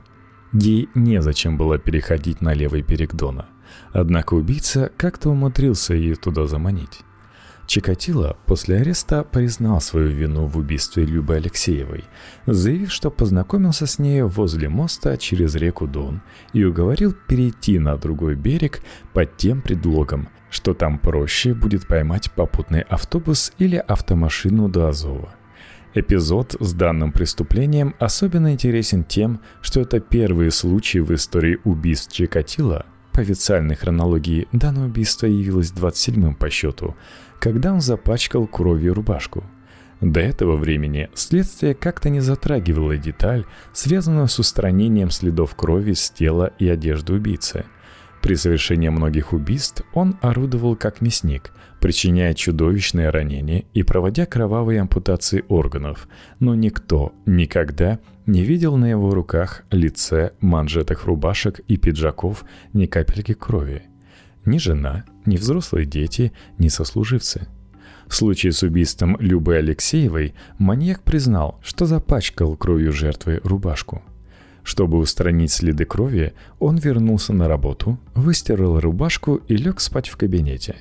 Ей 0.54 0.88
незачем 0.94 1.58
было 1.58 1.80
переходить 1.80 2.42
на 2.42 2.54
левый 2.54 2.84
берег 2.84 3.16
Дона. 3.16 3.48
Однако 3.92 4.36
убийца 4.36 4.92
как-то 4.98 5.32
умудрился 5.32 5.96
ее 5.96 6.14
туда 6.14 6.46
заманить. 6.46 7.02
Чикатило 7.66 8.38
после 8.46 8.78
ареста 8.78 9.24
признал 9.24 9.80
свою 9.80 10.10
вину 10.10 10.48
в 10.48 10.58
убийстве 10.58 11.06
Любы 11.06 11.36
Алексеевой, 11.36 12.04
заявив, 12.46 12.92
что 12.92 13.10
познакомился 13.10 13.88
с 13.88 14.00
ней 14.00 14.22
возле 14.22 14.68
моста 14.68 15.16
через 15.18 15.56
реку 15.56 15.88
Дон 15.88 16.22
и 16.52 16.64
уговорил 16.64 17.14
перейти 17.14 17.80
на 17.80 17.98
другой 17.98 18.36
берег 18.36 18.82
под 19.14 19.38
тем 19.38 19.62
предлогом, 19.62 20.28
что 20.50 20.74
там 20.74 21.00
проще 21.00 21.54
будет 21.54 21.88
поймать 21.88 22.32
попутный 22.32 22.82
автобус 22.82 23.54
или 23.58 23.78
автомашину 23.78 24.68
до 24.68 24.90
Азова. 24.90 25.34
Эпизод 25.96 26.56
с 26.60 26.74
данным 26.74 27.12
преступлением 27.12 27.96
особенно 28.00 28.52
интересен 28.52 29.04
тем, 29.04 29.42
что 29.62 29.82
это 29.82 30.00
первый 30.00 30.52
случай 30.52 31.00
в 31.00 31.14
истории 31.14 31.60
убийств 31.64 32.12
Чикатило. 32.12 32.86
По 33.14 33.22
официальной 33.22 33.76
хронологии 33.76 34.48
данное 34.52 34.88
убийство 34.88 35.28
явилось 35.28 35.72
27-м 35.72 36.34
по 36.34 36.50
счету, 36.50 36.96
когда 37.40 37.72
он 37.72 37.80
запачкал 37.80 38.48
кровью 38.48 38.96
рубашку. 38.96 39.44
До 40.02 40.20
этого 40.20 40.58
времени 40.58 41.10
следствие 41.14 41.76
как-то 41.76 42.10
не 42.10 42.22
затрагивало 42.22 42.98
деталь, 42.98 43.46
связанную 43.72 44.28
с 44.28 44.40
устранением 44.40 45.12
следов 45.12 45.56
крови 45.56 45.94
с 45.94 46.10
тела 46.10 46.52
и 46.58 46.68
одежды 46.68 47.14
убийцы. 47.14 47.66
При 48.24 48.36
совершении 48.36 48.90
многих 48.90 49.32
убийств 49.32 49.84
он 49.94 50.18
орудовал 50.22 50.76
как 50.76 51.02
мясник, 51.02 51.52
причиняя 51.80 52.34
чудовищные 52.34 53.12
ранения 53.12 53.66
и 53.74 53.84
проводя 53.84 54.26
кровавые 54.26 54.82
ампутации 54.82 55.46
органов, 55.50 56.08
но 56.40 56.56
никто 56.56 57.14
никогда 57.26 57.92
не 57.94 58.13
видел 58.44 58.78
на 58.78 58.86
его 58.86 59.14
руках, 59.14 59.64
лице, 59.72 60.32
манжетах 60.40 61.06
рубашек 61.06 61.60
и 61.68 61.78
пиджаков 61.78 62.46
ни 62.74 62.86
капельки 62.86 63.34
крови– 63.34 63.84
ни 64.46 64.58
жена, 64.58 65.06
ни 65.26 65.38
взрослые 65.38 65.86
дети, 65.86 66.34
ни 66.58 66.68
сослуживцы. 66.68 67.48
В 68.08 68.16
случае 68.16 68.52
с 68.52 68.64
убийством 68.64 69.18
Любы 69.20 69.56
Алексеевой 69.56 70.34
маньяк 70.58 71.02
признал, 71.04 71.60
что 71.64 71.86
запачкал 71.86 72.58
кровью 72.58 72.92
жертвы 72.92 73.40
рубашку. 73.44 74.02
Чтобы 74.64 74.98
устранить 74.98 75.52
следы 75.52 75.86
крови, 75.86 76.34
он 76.60 76.78
вернулся 76.78 77.34
на 77.34 77.48
работу, 77.48 77.98
выстирал 78.16 78.80
рубашку 78.80 79.36
и 79.36 79.56
лег 79.58 79.80
спать 79.80 80.10
в 80.10 80.18
кабинете. 80.18 80.76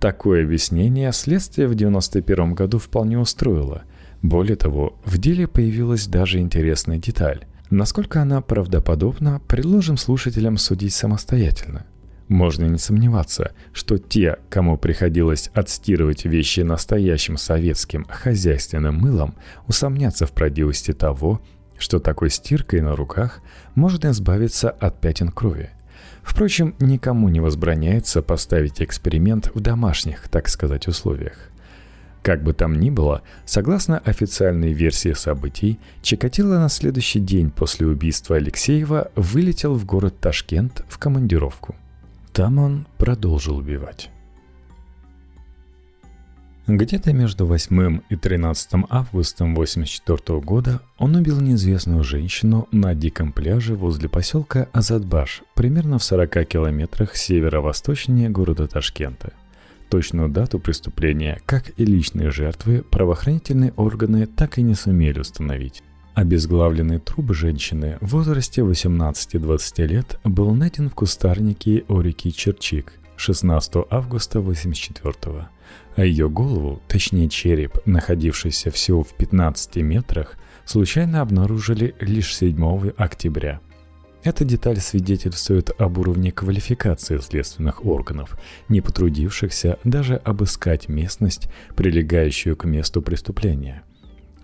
Такое 0.00 0.44
объяснение 0.44 1.12
следствие 1.12 1.68
в 1.68 1.72
1991 1.72 2.54
году 2.54 2.78
вполне 2.78 3.18
устроило. 3.18 3.84
Более 4.28 4.56
того, 4.56 4.98
в 5.04 5.18
деле 5.18 5.46
появилась 5.46 6.06
даже 6.06 6.38
интересная 6.40 6.98
деталь. 6.98 7.44
Насколько 7.70 8.22
она 8.22 8.40
правдоподобна, 8.40 9.40
предложим 9.46 9.96
слушателям 9.96 10.56
судить 10.56 10.94
самостоятельно– 10.94 11.86
можно 12.28 12.64
не 12.64 12.78
сомневаться, 12.78 13.52
что 13.72 13.98
те, 13.98 14.38
кому 14.50 14.76
приходилось 14.78 15.50
отстирывать 15.54 16.24
вещи 16.24 16.60
настоящим 16.60 17.36
советским 17.36 18.04
хозяйственным 18.08 18.96
мылом, 18.96 19.36
усомнятся 19.68 20.26
в 20.26 20.32
правдивости 20.32 20.92
того, 20.92 21.40
что 21.78 22.00
такой 22.00 22.30
стиркой 22.30 22.80
на 22.80 22.96
руках 22.96 23.42
можно 23.74 24.10
избавиться 24.10 24.70
от 24.70 25.00
пятен 25.00 25.28
крови. 25.30 25.70
Впрочем, 26.22 26.74
никому 26.80 27.28
не 27.28 27.38
возбраняется 27.38 28.22
поставить 28.22 28.82
эксперимент 28.82 29.52
в 29.54 29.60
домашних, 29.60 30.28
так 30.28 30.48
сказать, 30.48 30.88
условиях. 30.88 31.50
Как 32.26 32.42
бы 32.42 32.52
там 32.52 32.74
ни 32.80 32.90
было, 32.90 33.22
согласно 33.44 33.98
официальной 33.98 34.72
версии 34.72 35.12
событий, 35.12 35.78
Чикатило 36.02 36.58
на 36.58 36.68
следующий 36.68 37.20
день 37.20 37.50
после 37.50 37.86
убийства 37.86 38.34
Алексеева 38.34 39.12
вылетел 39.14 39.74
в 39.74 39.86
город 39.86 40.18
Ташкент 40.18 40.84
в 40.88 40.98
командировку– 40.98 41.76
там 42.36 42.58
он 42.58 42.86
продолжил 42.98 43.56
убивать. 43.56 44.10
Где-то 46.66 47.14
между 47.14 47.46
8 47.46 48.00
и 48.10 48.16
13 48.16 48.84
августа 48.90 49.44
1984 49.44 50.40
года 50.40 50.82
он 50.98 51.14
убил 51.16 51.40
неизвестную 51.40 52.04
женщину 52.04 52.68
на 52.72 52.94
диком 52.94 53.32
пляже 53.32 53.74
возле 53.74 54.10
поселка 54.10 54.68
Азадбаш, 54.74 55.44
примерно 55.54 55.98
в 55.98 56.04
40 56.04 56.46
километрах 56.46 57.16
северо-восточнее 57.16 58.28
города 58.28 58.66
Ташкента. 58.66 59.32
Точную 59.88 60.28
дату 60.28 60.58
преступления, 60.58 61.40
как 61.46 61.72
и 61.76 61.84
личные 61.84 62.30
жертвы, 62.30 62.82
правоохранительные 62.82 63.72
органы 63.76 64.26
так 64.26 64.58
и 64.58 64.62
не 64.62 64.74
сумели 64.74 65.20
установить. 65.20 65.82
Обезглавленный 66.14 66.98
труп 66.98 67.32
женщины 67.34 67.98
в 68.00 68.08
возрасте 68.08 68.62
18-20 68.62 69.86
лет 69.86 70.18
был 70.24 70.54
найден 70.54 70.88
в 70.88 70.94
кустарнике 70.94 71.84
у 71.88 72.00
реки 72.00 72.32
Черчик 72.32 72.94
16 73.16 73.86
августа 73.90 74.38
1984 74.38 75.48
а 75.96 76.04
ее 76.04 76.28
голову, 76.28 76.80
точнее 76.88 77.28
череп, 77.28 77.78
находившийся 77.86 78.70
всего 78.70 79.02
в 79.02 79.14
15 79.14 79.76
метрах, 79.76 80.36
случайно 80.64 81.22
обнаружили 81.22 81.94
лишь 82.00 82.36
7 82.36 82.90
октября. 82.96 83.60
Эта 84.26 84.44
деталь 84.44 84.80
свидетельствует 84.80 85.70
об 85.80 85.98
уровне 85.98 86.32
квалификации 86.32 87.18
следственных 87.18 87.86
органов, 87.86 88.36
не 88.68 88.80
потрудившихся 88.80 89.78
даже 89.84 90.16
обыскать 90.16 90.88
местность, 90.88 91.48
прилегающую 91.76 92.56
к 92.56 92.64
месту 92.64 93.02
преступления– 93.02 93.82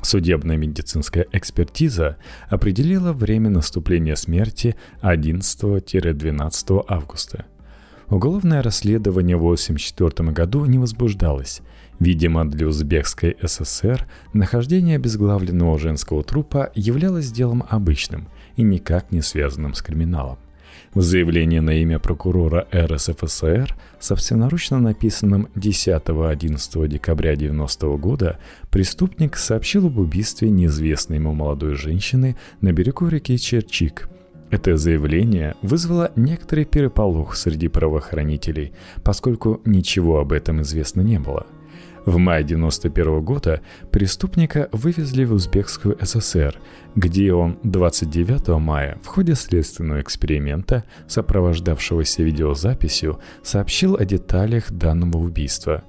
Судебная 0.05 0.57
медицинская 0.57 1.27
экспертиза 1.31 2.17
определила 2.49 3.13
время 3.13 3.51
наступления 3.51 4.17
смерти 4.17 4.75
11-12 5.01 6.85
августа. 6.89 7.45
Уголовное 8.09 8.63
расследование 8.63 9.37
в 9.37 9.47
1984 9.47 10.33
году 10.33 10.65
не 10.65 10.79
возбуждалось. 10.79 11.63
Видимо, 12.01 12.45
для 12.45 12.67
Узбекской 12.67 13.37
ССР 13.41 14.09
нахождение 14.33 14.97
обезглавленного 14.97 15.79
женского 15.79 16.25
трупа 16.25 16.73
являлось 16.75 17.31
делом 17.31 17.65
обычным 17.69 18.29
и 18.57 18.63
никак 18.63 19.13
не 19.13 19.23
связанным 19.23 19.75
с 19.75 19.83
криминалом. 19.83 20.39
В 20.95 21.01
заявлении 21.01 21.59
на 21.59 21.71
имя 21.81 21.99
прокурора 21.99 22.67
РСФСР, 22.75 23.75
собственноручно 23.99 24.79
написанном 24.79 25.49
10-11 25.55 26.89
декабря 26.89 27.33
1990 27.33 27.87
года, 27.97 28.39
преступник 28.71 29.37
сообщил 29.37 29.87
об 29.87 29.99
убийстве 29.99 30.51
неизвестной 30.51 31.17
ему 31.17 31.33
молодой 31.33 31.77
женщины 31.77 32.37
на 32.61 32.73
берегу 32.73 33.09
реки 33.09 33.39
Черчик. 33.39 34.11
Это 34.51 34.77
заявление 34.77 35.55
вызвало 35.63 36.13
некоторый 36.15 36.67
переполох 36.67 37.37
среди 37.37 37.69
правоохранителей, 37.69 38.73
поскольку 39.03 39.63
ничего 39.65 40.21
об 40.21 40.33
этом 40.33 40.61
известно 40.61 41.01
не 41.01 41.19
было– 41.19 41.47
в 42.05 42.17
мае 42.19 42.45
1991 42.45 43.21
года 43.21 43.61
преступника 43.91 44.69
вывезли 44.73 45.25
в 45.25 45.33
Узбекскую 45.33 45.97
ССР, 46.01 46.59
где 46.97 47.33
он 47.33 47.59
29 47.63 48.49
мая 48.61 48.99
в 49.03 49.07
ходе 49.07 49.35
следственного 49.35 50.01
эксперимента, 50.01 50.85
сопровождавшегося 51.07 52.23
видеозаписью, 52.23 53.21
сообщил 53.43 53.97
о 53.97 54.05
деталях 54.05 54.71
данного 54.73 55.19
убийства. 55.19 55.85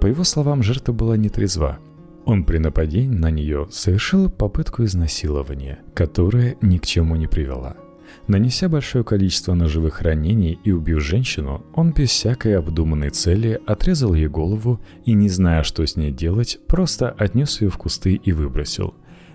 По 0.00 0.06
его 0.06 0.24
словам, 0.24 0.62
жертва 0.62 0.92
была 0.92 1.16
нетрезва. 1.16 1.78
Он 2.24 2.44
при 2.44 2.58
нападении 2.58 3.16
на 3.16 3.30
нее 3.30 3.68
совершил 3.70 4.30
попытку 4.30 4.84
изнасилования, 4.84 5.80
которая 5.94 6.56
ни 6.60 6.78
к 6.78 6.86
чему 6.86 7.16
не 7.16 7.26
привела– 7.26 7.76
Нанеся 8.26 8.68
большое 8.68 9.04
количество 9.04 9.54
ножевых 9.54 10.02
ранений 10.02 10.58
и 10.62 10.70
убив 10.70 11.00
женщину, 11.00 11.64
он 11.74 11.92
без 11.92 12.10
всякой 12.10 12.58
обдуманной 12.58 13.10
цели 13.10 13.58
отрезал 13.66 14.12
ей 14.12 14.28
голову 14.28 14.80
и, 15.06 15.14
не 15.14 15.30
зная, 15.30 15.62
что 15.62 15.86
с 15.86 15.96
ней 15.96 16.12
делать, 16.12 16.58
просто 16.66 17.10
отнес 17.10 17.60
ее 17.62 17.70
в 17.70 17.78
кусты 17.78 18.14
и 18.14 18.32
выбросил. 18.32 18.94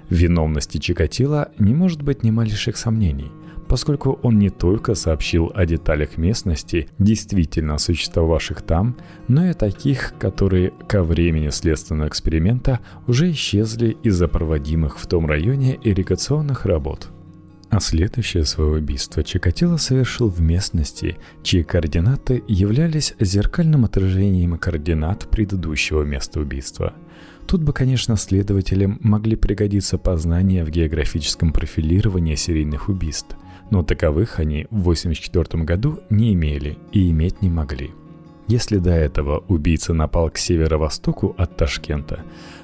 В 0.09 0.13
виновности 0.13 0.77
Чикатила 0.77 1.51
не 1.57 1.73
может 1.73 2.03
быть 2.03 2.23
ни 2.23 2.29
малейших 2.29 2.77
сомнений, 2.77 3.31
поскольку 3.67 4.19
он 4.21 4.37
не 4.37 4.51
только 4.51 4.93
сообщил 4.93 5.51
о 5.55 5.65
деталях 5.65 6.17
местности, 6.17 6.87
действительно 6.99 7.79
существовавших 7.79 8.61
там, 8.61 8.97
но 9.27 9.47
и 9.49 9.53
таких, 9.53 10.13
которые 10.19 10.71
ко 10.87 11.01
времени 11.01 11.49
следственного 11.49 12.09
эксперимента 12.09 12.79
уже 13.07 13.31
исчезли 13.31 13.97
из-за 14.03 14.27
проводимых 14.27 14.99
в 14.99 15.07
том 15.07 15.25
районе 15.25 15.79
ирригационных 15.81 16.67
работ– 16.67 17.09
А 17.73 17.79
следующее 17.79 18.45
свое 18.45 18.73
убийство 18.73 19.23
Чикатило 19.23 19.77
совершил 19.77 20.29
в 20.29 20.39
местности, 20.39 21.17
чьи 21.41 21.63
координаты 21.63 22.43
являлись 22.47 23.15
зеркальным 23.19 23.83
отражением 23.83 24.59
координат 24.59 25.27
предыдущего 25.27 26.03
места 26.03 26.39
убийства. 26.39 26.93
Тут 27.47 27.63
бы, 27.63 27.73
конечно, 27.73 28.15
следователям 28.15 28.99
могли 29.01 29.35
пригодиться 29.35 29.97
познания 29.97 30.63
в 30.63 30.69
географическом 30.69 31.51
профилировании 31.51 32.35
серийных 32.35 32.89
убийств, 32.89 33.35
но 33.71 33.81
таковых 33.81 34.37
они 34.37 34.67
в 34.69 34.81
1984 34.81 35.63
году 35.63 35.99
не 36.11 36.35
имели 36.35 36.77
и 36.91 37.09
иметь 37.09 37.41
не 37.41 37.49
могли. 37.49 37.89
Если 38.47 38.77
до 38.77 38.91
этого 38.91 39.43
убийца 39.47 39.95
напал 39.95 40.29
к 40.29 40.37
северо-востоку 40.37 41.33
от 41.39 41.57
Ташкента, 41.57 42.19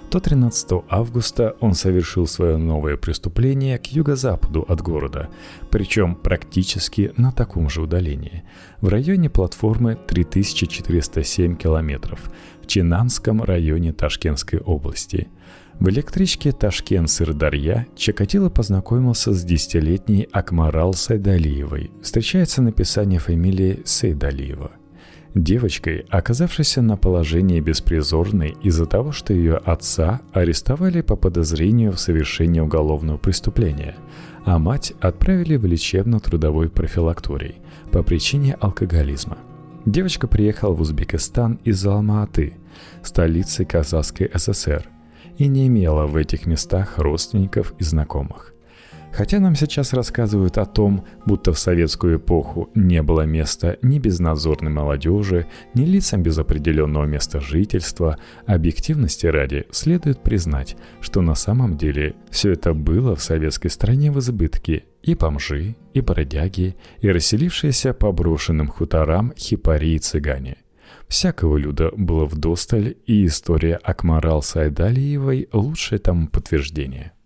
то 0.09 0.19
13 0.19 0.83
августа 0.89 1.55
он 1.59 1.73
совершил 1.73 2.25
свое 2.25 2.57
новое 2.57 2.97
преступление 2.97 3.77
к 3.77 3.87
юго-западу 3.87 4.65
от 4.67 4.81
города, 4.81 5.29
причем 5.69 6.15
практически 6.15 7.13
на 7.17 7.31
таком 7.31 7.69
же 7.69 7.81
удалении, 7.81 8.43
в 8.81 8.87
районе 8.87 9.29
платформы 9.29 9.97
3407 10.07 11.55
километров, 11.55 12.31
в 12.61 12.67
Чинанском 12.67 13.43
районе 13.43 13.93
Ташкентской 13.93 14.59
области. 14.59 15.27
В 15.79 15.87
электричке 15.89 16.51
Ташкент-Сырдарья 16.51 17.85
Чакатило 17.95 18.49
познакомился 18.49 19.31
с 19.33 19.43
десятилетней 19.43 20.23
Акмарал 20.31 20.93
Сайдалиевой. 20.93 21.91
Встречается 22.01 22.61
написание 22.61 23.19
фамилии 23.19 23.81
Сайдалиева 23.85 24.71
девочкой, 25.35 26.05
оказавшейся 26.09 26.81
на 26.81 26.97
положении 26.97 27.59
беспризорной 27.59 28.55
из-за 28.63 28.85
того, 28.85 29.11
что 29.11 29.33
ее 29.33 29.57
отца 29.57 30.21
арестовали 30.33 31.01
по 31.01 31.15
подозрению 31.15 31.91
в 31.91 31.99
совершении 31.99 32.59
уголовного 32.59 33.17
преступления, 33.17 33.95
а 34.45 34.59
мать 34.59 34.93
отправили 34.99 35.55
в 35.55 35.65
лечебно-трудовой 35.65 36.69
профилакторий 36.69 37.55
по 37.91 38.03
причине 38.03 38.53
алкоголизма. 38.59 39.37
Девочка 39.85 40.27
приехала 40.27 40.73
в 40.73 40.81
Узбекистан 40.81 41.59
из 41.63 41.85
Алма-Аты, 41.85 42.55
столицы 43.01 43.65
Казахской 43.65 44.29
ССР, 44.33 44.85
и 45.37 45.47
не 45.47 45.67
имела 45.67 46.05
в 46.05 46.15
этих 46.15 46.45
местах 46.45 46.97
родственников 46.97 47.73
и 47.79 47.83
знакомых. 47.83 48.48
Хотя 49.11 49.39
нам 49.39 49.55
сейчас 49.55 49.93
рассказывают 49.93 50.57
о 50.57 50.65
том, 50.65 51.05
будто 51.25 51.51
в 51.51 51.59
советскую 51.59 52.17
эпоху 52.17 52.69
не 52.75 53.01
было 53.01 53.21
места 53.21 53.77
ни 53.81 53.99
безнадзорной 53.99 54.71
молодежи, 54.71 55.47
ни 55.73 55.83
лицам 55.83 56.23
без 56.23 56.37
определенного 56.37 57.05
места 57.05 57.39
жительства, 57.39 58.17
объективности 58.45 59.25
ради 59.25 59.65
следует 59.71 60.21
признать, 60.21 60.77
что 61.01 61.21
на 61.21 61.35
самом 61.35 61.77
деле 61.77 62.15
все 62.29 62.51
это 62.51 62.73
было 62.73 63.15
в 63.15 63.23
советской 63.23 63.69
стране 63.69 64.11
в 64.11 64.19
избытке. 64.19 64.83
И 65.01 65.15
бомжи, 65.15 65.75
и 65.93 66.01
бродяги, 66.01 66.75
и 66.99 67.09
расселившиеся 67.09 67.93
по 67.93 68.11
брошенным 68.11 68.67
хуторам 68.67 69.33
хипари 69.37 69.95
и 69.95 69.99
цыгане– 69.99 70.57
Всякого 71.07 71.57
люда 71.57 71.91
было 71.95 72.25
вдосталь, 72.25 72.95
и 73.07 73.25
история 73.25 73.75
Акмарал 73.75 74.43
Сайдалиевой– 74.43 75.49
лучшее 75.53 75.97
тому 75.97 76.27
подтверждение– 76.27 77.13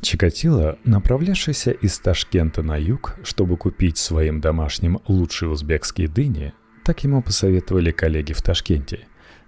Чикатило, 0.00 0.78
направлявшийся 0.84 1.72
из 1.72 1.98
Ташкента 1.98 2.62
на 2.62 2.76
юг, 2.76 3.16
чтобы 3.22 3.58
купить 3.58 3.98
своим 3.98 4.40
домашним 4.40 5.00
лучшие 5.06 5.50
узбекские 5.50 6.08
дыни, 6.08 6.54
так 6.84 7.04
ему 7.04 7.22
посоветовали 7.22 7.90
коллеги 7.90 8.32
в 8.32 8.40
Ташкенте. 8.40 9.00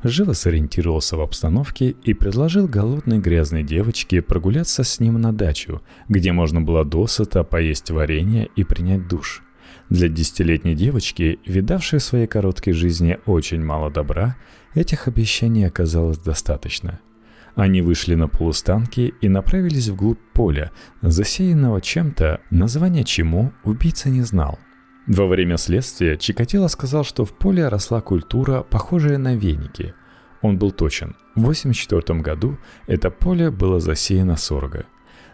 Живо 0.04 0.32
сориентировался 0.34 1.16
в 1.16 1.20
обстановке 1.20 1.94
и 2.02 2.12
предложил 2.12 2.68
голодной 2.68 3.18
грязной 3.18 3.62
девочке 3.62 4.20
прогуляться 4.20 4.84
с 4.84 5.00
ним 5.00 5.18
на 5.20 5.32
дачу, 5.32 5.80
где 6.08 6.32
можно 6.32 6.60
было 6.60 6.84
досыта 6.84 7.44
поесть 7.44 7.90
варенье 7.90 8.50
и 8.54 8.64
принять 8.64 9.08
душ. 9.08 9.42
Для 9.88 10.08
десятилетней 10.08 10.74
девочки, 10.74 11.38
видавшей 11.46 11.98
в 11.98 12.02
своей 12.02 12.26
короткой 12.26 12.74
жизни 12.74 13.18
очень 13.24 13.64
мало 13.64 13.90
добра, 13.90 14.36
этих 14.74 15.08
обещаний 15.08 15.66
оказалось 15.66 16.18
достаточно– 16.18 17.00
они 17.54 17.82
вышли 17.82 18.14
на 18.14 18.28
полустанки 18.28 19.14
и 19.20 19.28
направились 19.28 19.88
вглубь 19.88 20.18
поля, 20.32 20.72
засеянного 21.02 21.80
чем-то, 21.80 22.40
название 22.50 23.04
чему 23.04 23.52
убийца 23.64 24.08
не 24.08 24.22
знал. 24.22 24.58
Во 25.06 25.26
время 25.26 25.56
следствия 25.56 26.16
Чикатило 26.16 26.68
сказал, 26.68 27.04
что 27.04 27.24
в 27.24 27.32
поле 27.36 27.68
росла 27.68 28.00
культура, 28.00 28.62
похожая 28.62 29.18
на 29.18 29.34
веники. 29.34 29.94
Он 30.40 30.58
был 30.58 30.70
точен. 30.70 31.16
В 31.34 31.40
1984 31.40 32.20
году 32.20 32.58
это 32.86 33.10
поле 33.10 33.50
было 33.50 33.80
засеяно 33.80 34.36
сорго. 34.36 34.86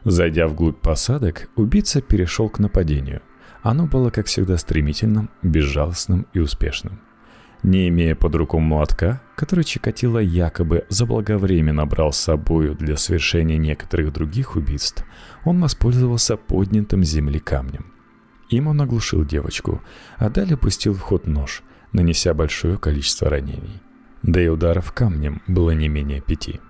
Зайдя 0.05 0.47
вглубь 0.47 0.81
посадок, 0.81 1.51
убийца 1.57 2.01
перешел 2.01 2.49
к 2.49 2.59
нападению. 2.59 3.23
Оно 3.63 3.87
было, 3.87 4.11
как 4.11 4.27
всегда, 4.27 4.57
стремительным, 4.57 5.31
безжалостным 5.43 6.27
и 6.33 6.39
успешным. 6.39 7.01
Не 7.63 7.89
имея 7.89 8.15
под 8.15 8.35
руку 8.37 8.59
молотка, 8.61 9.21
который 9.35 9.65
Чикатило 9.65 10.19
якобы 10.19 10.85
заблаговременно 10.89 11.87
брал 11.87 12.13
с 12.13 12.19
собою 12.19 12.75
для 12.75 12.97
совершения 12.97 13.57
некоторых 13.57 14.13
других 14.13 14.57
убийств, 14.57 15.05
он 15.45 15.61
воспользовался 15.61 16.37
поднятым 16.37 17.03
земли 17.03 17.39
камнем. 17.39 17.93
Им 18.51 18.69
он 18.69 18.81
оглушил 18.81 19.25
девочку, 19.25 19.83
а 20.17 20.31
далее 20.31 20.57
пустил 20.57 20.95
в 20.95 21.01
ход 21.01 21.27
нож, 21.27 21.63
нанеся 21.93 22.33
большое 22.33 22.79
количество 22.79 23.29
ранений. 23.29 23.83
Да 24.23 24.41
и 24.41 24.49
ударов 24.49 24.93
камнем 24.93 25.43
было 25.47 25.73
не 25.73 25.89
менее 25.89 26.21
пяти. 26.21 26.61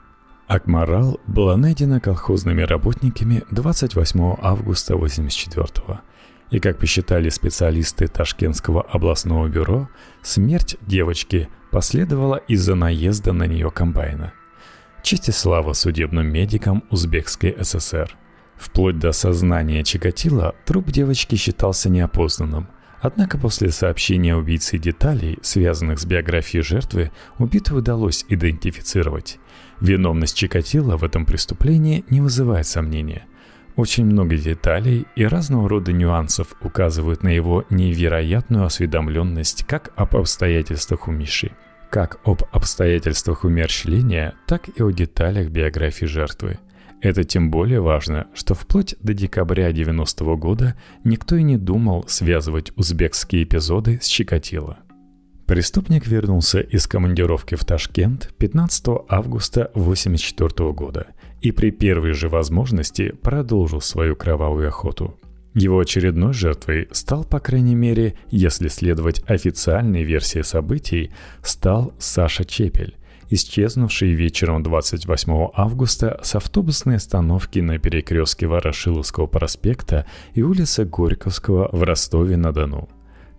Акмарал 0.46 1.20
была 1.26 1.58
найдена 1.58 2.00
колхозными 2.00 2.62
работниками 2.62 3.44
28 3.50 4.36
августа 4.40 4.96
84 4.96 5.66
года 5.86 6.00
и, 6.50 6.60
как 6.60 6.78
посчитали 6.78 7.28
специалисты 7.28 8.06
Ташкентского 8.08 8.82
областного 8.82 9.48
бюро, 9.48 9.88
смерть 10.22 10.76
девочки 10.80 11.48
последовала 11.70 12.36
из-за 12.36 12.74
наезда 12.74 13.32
на 13.32 13.46
нее 13.46 13.70
комбайна. 13.70 14.32
Честь 15.02 15.28
и 15.28 15.32
слава 15.32 15.74
судебным 15.74 16.26
медикам 16.26 16.84
Узбекской 16.90 17.56
ССР. 17.60 18.16
Вплоть 18.56 18.98
до 18.98 19.12
сознания 19.12 19.84
Чикатила 19.84 20.54
труп 20.64 20.86
девочки 20.90 21.36
считался 21.36 21.88
неопознанным. 21.88 22.68
Однако 23.00 23.38
после 23.38 23.70
сообщения 23.70 24.34
убийцы 24.34 24.76
деталей, 24.76 25.38
связанных 25.40 26.00
с 26.00 26.04
биографией 26.04 26.64
жертвы, 26.64 27.12
убитую 27.38 27.78
удалось 27.78 28.24
идентифицировать. 28.28 29.38
Виновность 29.80 30.36
Чикатила 30.36 30.96
в 30.96 31.04
этом 31.04 31.24
преступлении 31.24 32.04
не 32.10 32.20
вызывает 32.20 32.66
сомнения– 32.66 33.26
очень 33.78 34.06
много 34.06 34.36
деталей 34.36 35.06
и 35.14 35.24
разного 35.24 35.68
рода 35.68 35.92
нюансов 35.92 36.48
указывают 36.62 37.22
на 37.22 37.28
его 37.28 37.64
невероятную 37.70 38.64
осведомленность 38.64 39.64
как 39.68 39.92
об 39.94 40.16
обстоятельствах 40.16 41.06
умершей, 41.06 41.52
как 41.88 42.18
об 42.24 42.42
обстоятельствах 42.50 43.44
умерщвления, 43.44 44.34
так 44.48 44.68
и 44.68 44.82
о 44.82 44.90
деталях 44.90 45.50
биографии 45.50 46.06
жертвы. 46.06 46.58
Это 47.00 47.22
тем 47.22 47.52
более 47.52 47.80
важно, 47.80 48.26
что 48.34 48.54
вплоть 48.54 48.96
до 49.00 49.14
декабря 49.14 49.70
90 49.70 50.24
-го 50.24 50.36
года 50.36 50.74
никто 51.04 51.36
и 51.36 51.44
не 51.44 51.56
думал 51.56 52.04
связывать 52.08 52.72
узбекские 52.76 53.44
эпизоды 53.44 54.00
с 54.02 54.06
Чикатило. 54.06 54.78
Преступник 55.46 56.08
вернулся 56.08 56.58
из 56.58 56.88
командировки 56.88 57.54
в 57.54 57.64
Ташкент 57.64 58.34
15 58.38 59.06
августа 59.08 59.70
1984 59.72 60.72
года– 60.72 61.06
и 61.40 61.52
при 61.52 61.70
первой 61.70 62.12
же 62.12 62.28
возможности 62.28 63.10
продолжил 63.22 63.80
свою 63.80 64.16
кровавую 64.16 64.68
охоту. 64.68 65.18
Его 65.54 65.80
очередной 65.80 66.32
жертвой 66.32 66.88
стал, 66.92 67.24
по 67.24 67.40
крайней 67.40 67.74
мере, 67.74 68.14
если 68.30 68.68
следовать 68.68 69.22
официальной 69.28 70.04
версии 70.04 70.42
событий, 70.42 71.10
стал 71.42 71.94
Саша 71.98 72.44
Чепель, 72.44 72.96
исчезнувший 73.30 74.12
вечером 74.12 74.62
28 74.62 75.48
августа 75.54 76.20
с 76.22 76.34
автобусной 76.34 76.96
остановки 76.96 77.58
на 77.58 77.78
перекрестке 77.78 78.46
Ворошиловского 78.46 79.26
проспекта 79.26 80.06
и 80.34 80.42
улицы 80.42 80.84
Горьковского 80.84 81.70
в 81.72 81.82
Ростове-на-Дону. 81.82 82.88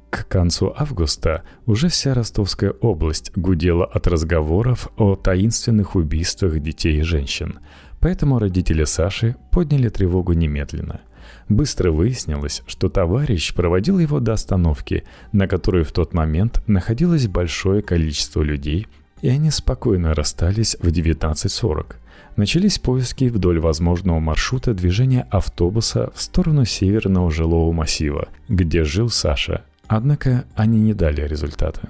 К 0.09 0.27
концу 0.27 0.73
августа 0.75 1.43
уже 1.67 1.87
вся 1.87 2.15
Ростовская 2.15 2.71
область 2.71 3.31
гудела 3.35 3.85
от 3.85 4.07
разговоров 4.07 4.89
о 4.97 5.15
таинственных 5.15 5.95
убийствах 5.95 6.59
детей 6.59 6.99
и 6.99 7.03
женщин– 7.03 7.59
Поэтому 7.99 8.39
родители 8.39 8.85
Саши 8.85 9.35
подняли 9.51 9.89
тревогу 9.89 10.33
немедленно. 10.33 11.01
Быстро 11.47 11.91
выяснилось, 11.91 12.63
что 12.65 12.89
товарищ 12.89 13.53
проводил 13.53 13.99
его 13.99 14.19
до 14.19 14.33
остановки, 14.33 15.03
на 15.31 15.47
которой 15.47 15.83
в 15.83 15.91
тот 15.91 16.13
момент 16.13 16.61
находилось 16.67 17.27
большое 17.27 17.81
количество 17.81 18.41
людей, 18.41 18.87
и 19.21 19.29
они 19.29 19.51
спокойно 19.51 20.13
расстались 20.13 20.77
в 20.79 20.87
19.40. 20.87 21.95
Начались 22.35 22.79
поиски 22.79 23.25
вдоль 23.25 23.59
возможного 23.59 24.19
маршрута 24.19 24.73
движения 24.73 25.27
автобуса 25.29 26.11
в 26.15 26.21
сторону 26.21 26.63
северного 26.63 27.29
жилого 27.31 27.71
массива, 27.73 28.29
где 28.47 28.83
жил 28.85 29.09
Саша, 29.09 29.65
однако 29.87 30.45
они 30.55 30.79
не 30.79 30.93
дали 30.93 31.21
результата. 31.21 31.89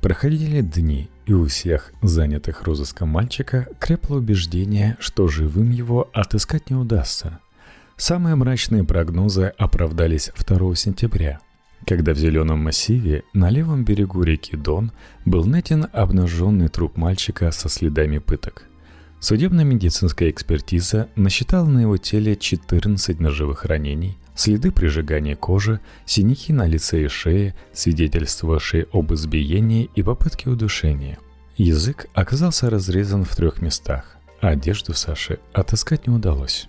Проходили 0.00 0.60
дни, 0.60 1.08
и 1.26 1.32
у 1.32 1.46
всех 1.46 1.92
занятых 2.02 2.62
розыском 2.62 3.08
мальчика 3.08 3.68
крепло 3.78 4.16
убеждение, 4.16 4.96
что 5.00 5.28
живым 5.28 5.70
его 5.70 6.08
отыскать 6.12 6.70
не 6.70 6.76
удастся. 6.76 7.38
Самые 7.96 8.34
мрачные 8.34 8.84
прогнозы 8.84 9.52
оправдались 9.58 10.30
2 10.36 10.74
сентября, 10.74 11.40
когда 11.86 12.14
в 12.14 12.18
зеленом 12.18 12.58
массиве 12.60 13.24
на 13.32 13.50
левом 13.50 13.84
берегу 13.84 14.22
реки 14.22 14.56
Дон 14.56 14.92
был 15.24 15.44
найден 15.44 15.86
обнаженный 15.92 16.68
труп 16.68 16.96
мальчика 16.96 17.50
со 17.52 17.68
следами 17.68 18.18
пыток. 18.18 18.64
Судебно-медицинская 19.20 20.30
экспертиза 20.30 21.08
насчитала 21.14 21.66
на 21.66 21.80
его 21.80 21.96
теле 21.96 22.34
14 22.34 23.20
ножевых 23.20 23.64
ранений, 23.64 24.18
следы 24.34 24.70
прижигания 24.70 25.36
кожи, 25.36 25.80
синяки 26.06 26.52
на 26.52 26.66
лице 26.66 27.04
и 27.04 27.08
шее, 27.08 27.54
свидетельствовавшие 27.72 28.86
об 28.92 29.12
избиении 29.12 29.90
и 29.94 30.02
попытке 30.02 30.50
удушения. 30.50 31.18
Язык 31.56 32.06
оказался 32.14 32.70
разрезан 32.70 33.24
в 33.24 33.36
трех 33.36 33.60
местах, 33.60 34.16
а 34.40 34.48
одежду 34.48 34.94
Саши 34.94 35.38
отыскать 35.52 36.06
не 36.06 36.14
удалось. 36.14 36.68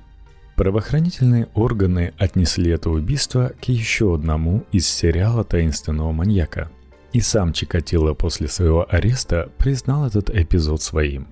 Правоохранительные 0.55 1.47
органы 1.55 2.13
отнесли 2.19 2.69
это 2.69 2.89
убийство 2.89 3.53
к 3.59 3.69
еще 3.69 4.13
одному 4.13 4.65
из 4.71 4.87
сериала 4.87 5.43
таинственного 5.43 6.11
маньяка. 6.11 6.69
И 7.11 7.21
сам 7.21 7.53
Чикатило 7.53 8.13
после 8.13 8.47
своего 8.47 8.85
ареста 8.89 9.49
признал 9.57 10.05
этот 10.05 10.29
эпизод 10.29 10.81
своим. 10.81 11.27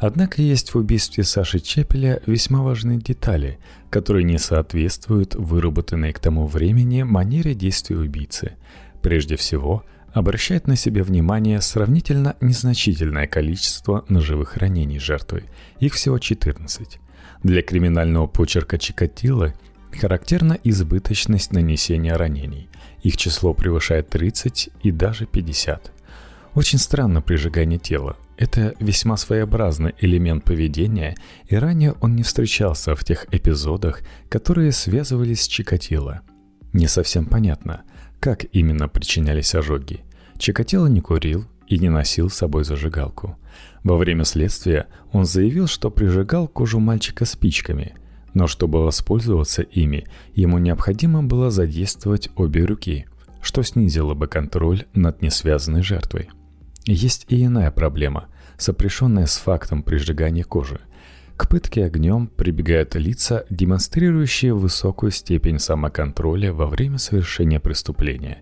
Однако 0.00 0.40
есть 0.40 0.72
в 0.72 0.78
убийстве 0.78 1.24
Саши 1.24 1.60
Чепеля 1.60 2.22
весьма 2.24 2.62
важные 2.62 2.98
детали, 2.98 3.58
которые 3.90 4.24
не 4.24 4.38
соответствуют 4.38 5.34
выработанной 5.34 6.14
к 6.14 6.18
тому 6.18 6.46
времени 6.46 7.02
манере 7.02 7.54
действия 7.54 7.98
убийцы. 7.98 8.56
Прежде 9.02 9.36
всего, 9.36 9.84
обращает 10.14 10.66
на 10.66 10.74
себя 10.74 11.04
внимание 11.04 11.60
сравнительно 11.60 12.34
незначительное 12.40 13.26
количество 13.26 14.06
ножевых 14.08 14.56
ранений 14.56 14.98
жертвы, 14.98 15.44
их 15.80 15.92
всего 15.92 16.18
14. 16.18 16.98
Для 17.42 17.62
криминального 17.62 18.26
почерка 18.26 18.78
Чикатило 18.78 19.52
характерна 19.92 20.58
избыточность 20.64 21.52
нанесения 21.52 22.16
ранений. 22.16 22.70
Их 23.02 23.18
число 23.18 23.52
превышает 23.52 24.08
30 24.08 24.70
и 24.82 24.92
даже 24.92 25.26
50. 25.26 25.92
Очень 26.54 26.78
странно 26.78 27.20
прижигание 27.20 27.78
тела. 27.78 28.16
Это 28.40 28.74
весьма 28.80 29.18
своеобразный 29.18 29.94
элемент 29.98 30.44
поведения, 30.44 31.14
и 31.46 31.56
ранее 31.56 31.92
он 32.00 32.16
не 32.16 32.22
встречался 32.22 32.96
в 32.96 33.04
тех 33.04 33.26
эпизодах, 33.30 34.00
которые 34.30 34.72
связывались 34.72 35.42
с 35.42 35.46
Чикатило. 35.46 36.22
Не 36.72 36.86
совсем 36.86 37.26
понятно, 37.26 37.82
как 38.18 38.46
именно 38.52 38.88
причинялись 38.88 39.54
ожоги. 39.54 40.00
Чикатило 40.38 40.86
не 40.86 41.02
курил 41.02 41.44
и 41.68 41.78
не 41.78 41.90
носил 41.90 42.30
с 42.30 42.36
собой 42.36 42.64
зажигалку. 42.64 43.36
Во 43.84 43.98
время 43.98 44.24
следствия 44.24 44.86
он 45.12 45.26
заявил, 45.26 45.66
что 45.66 45.90
прижигал 45.90 46.48
кожу 46.48 46.80
мальчика 46.80 47.26
спичками, 47.26 47.94
но 48.32 48.46
чтобы 48.46 48.82
воспользоваться 48.82 49.60
ими, 49.60 50.06
ему 50.32 50.56
необходимо 50.56 51.22
было 51.22 51.50
задействовать 51.50 52.30
обе 52.36 52.64
руки, 52.64 53.04
что 53.42 53.62
снизило 53.62 54.14
бы 54.14 54.28
контроль 54.28 54.86
над 54.94 55.20
несвязанной 55.20 55.82
жертвой. 55.82 56.30
Есть 56.84 57.26
и 57.28 57.44
иная 57.44 57.70
проблема, 57.70 58.28
сопряженная 58.58 59.26
с 59.26 59.36
фактом 59.36 59.82
прижигания 59.82 60.44
кожи. 60.44 60.80
К 61.36 61.48
пытке 61.48 61.84
огнем 61.84 62.26
прибегают 62.26 62.94
лица, 62.94 63.44
демонстрирующие 63.50 64.54
высокую 64.54 65.10
степень 65.10 65.58
самоконтроля 65.58 66.52
во 66.52 66.66
время 66.66 66.98
совершения 66.98 67.60
преступления. 67.60 68.38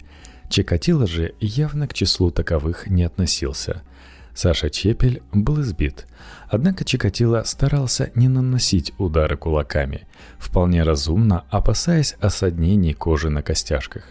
Чикатило 0.49 1.07
же 1.07 1.35
явно 1.41 1.87
к 1.87 1.95
числу 1.95 2.31
таковых 2.31 2.89
не 2.89 3.05
относился– 3.05 3.83
Саша 4.39 4.71
Чепель 4.71 5.21
был 5.33 5.61
избит. 5.63 6.07
Однако 6.49 6.85
Чикатило 6.85 7.43
старался 7.43 8.13
не 8.15 8.29
наносить 8.29 8.93
удары 8.97 9.37
кулаками, 9.37 10.07
вполне 10.39 10.85
разумно 10.85 11.45
опасаясь 11.51 12.15
осаднений 12.21 12.95
кожи 12.95 13.31
на 13.31 13.43
костяшках. 13.43 14.05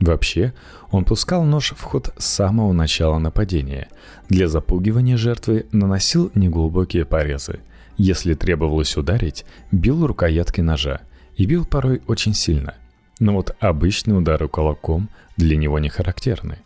Вообще, 0.00 0.52
он 0.90 1.04
пускал 1.04 1.44
нож 1.44 1.72
в 1.76 1.82
ход 1.82 2.12
с 2.18 2.26
самого 2.26 2.72
начала 2.72 3.18
нападения. 3.18 3.88
Для 4.28 4.46
запугивания 4.48 5.16
жертвы 5.16 5.66
наносил 5.72 6.30
неглубокие 6.34 7.04
порезы. 7.04 7.60
Если 7.96 8.34
требовалось 8.34 8.96
ударить, 8.96 9.46
бил 9.72 10.06
рукояткой 10.06 10.64
ножа. 10.64 11.00
И 11.36 11.46
бил 11.46 11.64
порой 11.64 12.02
очень 12.06 12.34
сильно. 12.34 12.74
Но 13.20 13.34
вот 13.34 13.56
обычные 13.60 14.16
удары 14.18 14.48
кулаком 14.48 15.08
для 15.36 15.56
него 15.56 15.78
не 15.78 15.88
характерны. 15.88 16.58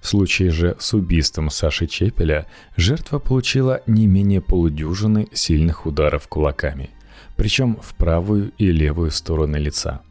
В 0.00 0.08
случае 0.08 0.50
же 0.50 0.76
с 0.80 0.94
убийством 0.94 1.48
Саши 1.48 1.86
Чепеля 1.86 2.46
жертва 2.76 3.20
получила 3.20 3.82
не 3.86 4.08
менее 4.08 4.40
полудюжины 4.40 5.28
сильных 5.32 5.86
ударов 5.86 6.26
кулаками, 6.26 6.90
причем 7.36 7.78
в 7.80 7.94
правую 7.94 8.50
и 8.58 8.72
левую 8.72 9.12
стороны 9.12 9.58
лица. 9.58 10.02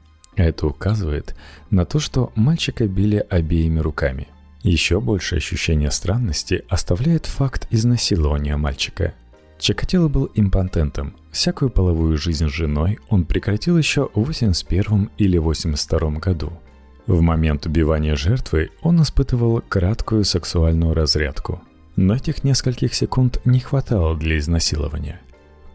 Это 0.44 0.68
указывает 0.68 1.36
на 1.70 1.86
то, 1.86 2.00
что 2.00 2.32
мальчика 2.36 2.88
били 2.88 3.26
обеими 3.30 3.80
руками. 3.80 4.28
Еще 4.64 5.00
больше 5.00 5.38
ощущение 5.38 5.92
странности 5.92 6.64
оставляет 6.70 7.26
факт 7.26 7.68
изнасилования 7.70 8.58
мальчика. 8.58 9.14
Чикатило 9.60 10.08
был 10.08 10.30
импотентом. 10.34 11.14
Всякую 11.32 11.70
половую 11.70 12.18
жизнь 12.18 12.48
с 12.48 12.52
женой 12.52 13.00
он 13.10 13.26
прекратил 13.26 13.78
еще 13.78 14.10
в 14.14 14.24
81 14.24 15.10
или 15.18 15.38
82 15.38 16.12
году– 16.20 16.54
в 17.08 17.20
момент 17.22 17.66
убивания 17.66 18.16
жертвы 18.16 18.70
он 18.82 19.02
испытывал 19.02 19.62
краткую 19.68 20.24
сексуальную 20.24 20.94
разрядку. 20.94 21.62
Но 21.96 22.16
этих 22.16 22.44
нескольких 22.44 22.94
секунд 22.94 23.42
не 23.44 23.60
хватало 23.60 24.16
для 24.16 24.38
изнасилования. 24.38 25.20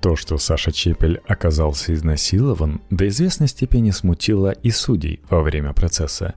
То, 0.06 0.14
что 0.14 0.38
Саша 0.38 0.70
Чепель 0.70 1.20
оказался 1.26 1.92
изнасилован, 1.92 2.80
до 2.90 3.08
известной 3.08 3.48
степени 3.48 3.90
смутило 3.90 4.52
и 4.52 4.70
судей 4.70 5.18
во 5.28 5.42
время 5.42 5.72
процесса. 5.72 6.34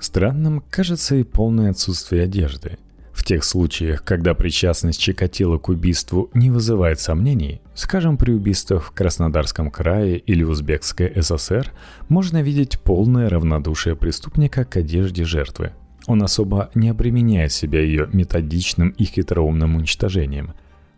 Странным 0.00 0.64
кажется 0.68 1.14
и 1.14 1.22
полное 1.22 1.70
отсутствие 1.70 2.24
одежды. 2.24 2.76
В 3.12 3.22
тех 3.22 3.44
случаях, 3.44 4.02
когда 4.02 4.34
причастность 4.34 4.98
Чикатило 4.98 5.58
к 5.58 5.68
убийству 5.68 6.28
не 6.34 6.50
вызывает 6.50 6.98
сомнений, 6.98 7.60
скажем, 7.76 8.16
при 8.18 8.32
убийствах 8.32 8.86
в 8.86 8.90
Краснодарском 8.90 9.70
крае 9.70 10.18
или 10.18 10.42
Узбекской 10.42 11.12
ССР, 11.14 11.70
можно 12.08 12.42
видеть 12.42 12.80
полное 12.80 13.30
равнодушие 13.30 13.94
преступника 13.94 14.64
к 14.64 14.76
одежде 14.76 15.22
жертвы. 15.22 15.70
Он 16.08 16.20
особо 16.24 16.68
не 16.74 16.88
обременяет 16.88 17.52
себя 17.52 17.80
ее 17.80 18.08
методичным 18.12 18.88
и 18.88 19.04
хитроумным 19.04 19.76
уничтожением, 19.76 20.54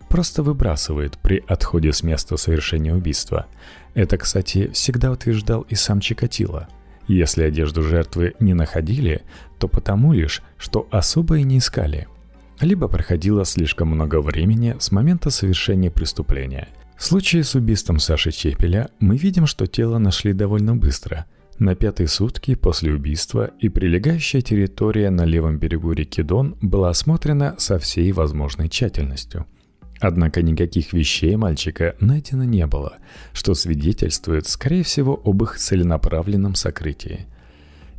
просто 0.09 0.43
выбрасывает 0.43 1.19
при 1.19 1.43
отходе 1.47 1.93
с 1.93 2.03
места 2.03 2.37
совершения 2.37 2.95
убийства. 2.95 3.47
Это, 3.95 4.19
кстати, 4.19 4.71
всегда 4.73 5.11
утверждал 5.11 5.63
и 5.63 5.75
сам 5.75 6.01
Чикатило– 6.01 6.69
если 7.09 7.45
одежду 7.45 7.83
жертвы 7.83 8.35
не 8.41 8.55
находили, 8.55 9.23
то 9.59 9.69
потому 9.69 10.13
лишь, 10.13 10.43
что 10.59 10.89
особо 10.91 11.39
и 11.39 11.45
не 11.45 11.59
искали. 11.59 12.09
Либо 12.61 12.89
проходило 12.89 13.45
слишком 13.45 13.89
много 13.89 14.21
времени 14.21 14.77
с 14.79 14.91
момента 14.91 15.31
совершения 15.31 15.91
преступления. 15.91 16.69
В 16.97 17.05
случае 17.05 17.45
с 17.45 17.55
убийством 17.55 17.99
Саши 17.99 18.33
Чепеля 18.33 18.89
мы 18.99 19.17
видим, 19.17 19.47
что 19.47 19.67
тело 19.67 19.99
нашли 19.99 20.33
довольно 20.33 20.75
быстро. 20.75 21.27
На 21.59 21.75
пятые 21.75 22.09
сутки 22.09 22.55
после 22.55 22.93
убийства 22.93 23.51
и 23.61 23.69
прилегающая 23.69 24.41
территория 24.41 25.11
на 25.11 25.25
левом 25.25 25.59
берегу 25.59 25.93
реки 25.93 26.23
Дон 26.23 26.57
была 26.61 26.91
осмотрена 26.91 27.55
со 27.59 27.79
всей 27.79 28.11
возможной 28.13 28.69
тщательностью– 28.69 29.47
Однако 30.01 30.43
никаких 30.43 30.93
вещей 30.93 31.37
мальчика 31.37 31.97
найдено 32.01 32.45
не 32.45 32.67
было, 32.67 32.99
что 33.33 33.55
свидетельствует, 33.55 34.47
скорее 34.47 34.83
всего, 34.83 35.21
об 35.25 35.43
их 35.43 35.57
целенаправленном 35.57 36.55
сокрытии. 36.55 37.27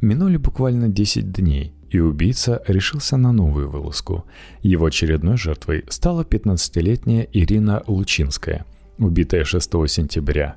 Минули 0.01 0.37
буквально 0.37 0.89
10 0.89 1.31
дней, 1.31 1.73
и 1.89 1.99
убийца 1.99 2.61
решился 2.67 3.17
на 3.17 3.31
новую 3.31 3.69
вылазку. 3.69 4.25
Его 4.61 4.87
очередной 4.87 5.37
жертвой 5.37 5.85
стала 5.89 6.23
15-летняя 6.23 7.27
Ирина 7.31 7.81
Лучинская, 7.87 8.65
убитая 8.99 9.43
6 9.43 9.71
сентября. 9.87 10.55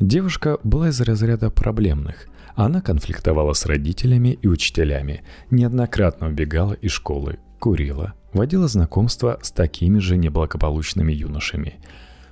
Девушка 0.00 0.58
была 0.64 0.88
из 0.88 1.00
разряда 1.00 1.50
проблемных. 1.50 2.26
Она 2.56 2.80
конфликтовала 2.80 3.52
с 3.52 3.66
родителями 3.66 4.38
и 4.40 4.48
учителями, 4.48 5.22
неоднократно 5.50 6.28
убегала 6.28 6.72
из 6.72 6.92
школы, 6.92 7.38
курила, 7.64 8.12
водила 8.34 8.68
знакомство 8.68 9.38
с 9.40 9.50
такими 9.50 9.98
же 9.98 10.18
неблагополучными 10.18 11.14
юношами. 11.14 11.78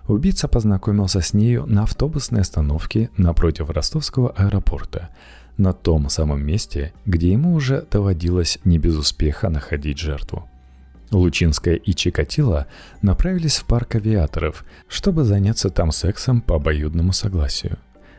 Убийца 0.07 0.47
познакомился 0.47 1.23
с 1.23 1.33
нею 1.33 1.65
на 1.65 1.85
автобусной 1.85 2.43
остановке 2.43 3.09
напротив 3.17 3.71
ростовского 3.71 4.29
аэропорта, 4.37 5.09
на 5.57 5.73
том 5.73 6.11
самом 6.11 6.45
месте, 6.45 6.93
где 7.07 7.33
ему 7.33 7.55
уже 7.55 7.87
доводилось 7.91 8.59
не 8.65 8.77
без 8.77 8.95
успеха 8.95 9.49
находить 9.49 9.97
жертву. 9.97 10.47
Лучинская 11.11 11.77
и 11.77 11.95
Чикатило 11.95 12.67
направились 13.01 13.57
в 13.57 13.65
парк 13.65 13.95
авиаторов, 13.95 14.67
чтобы 14.87 15.25
заняться 15.25 15.71
там 15.71 15.93
сексом 15.93 16.43
по 16.43 16.57
обоюдному 16.57 17.15
согласию. 17.15 17.79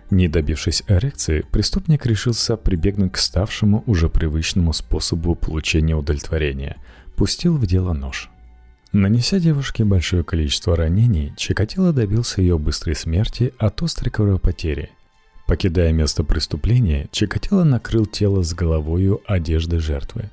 Не 0.10 0.28
добившись 0.28 0.84
эрекции, 0.88 1.46
преступник 1.52 2.08
решился 2.08 2.58
прибегнуть 2.58 3.14
к 3.14 3.18
ставшему 3.18 3.84
уже 3.86 4.10
привычному 4.10 4.74
способу 4.74 5.36
получения 5.36 5.96
удовлетворения– 5.96 6.78
пустил 7.16 7.58
в 7.58 7.66
дело 7.66 7.94
нож. 7.94 8.30
Нанеся 8.92 9.40
девушке 9.40 9.84
большое 9.84 10.24
количество 10.24 10.76
ранений, 10.76 11.34
Чикатило 11.36 11.94
добился 11.94 12.42
ее 12.42 12.60
быстрой 12.60 12.96
смерти 12.96 13.54
от 13.58 13.82
острой 13.82 14.12
кровопотери. 14.12 14.92
Покидая 15.48 15.92
место 15.92 16.24
преступления, 16.24 17.08
Чикатило 17.12 17.64
накрыл 17.64 18.06
тело 18.06 18.44
с 18.44 18.54
головою 18.54 19.22
одежды 19.26 19.80
жертвы. 19.80 20.30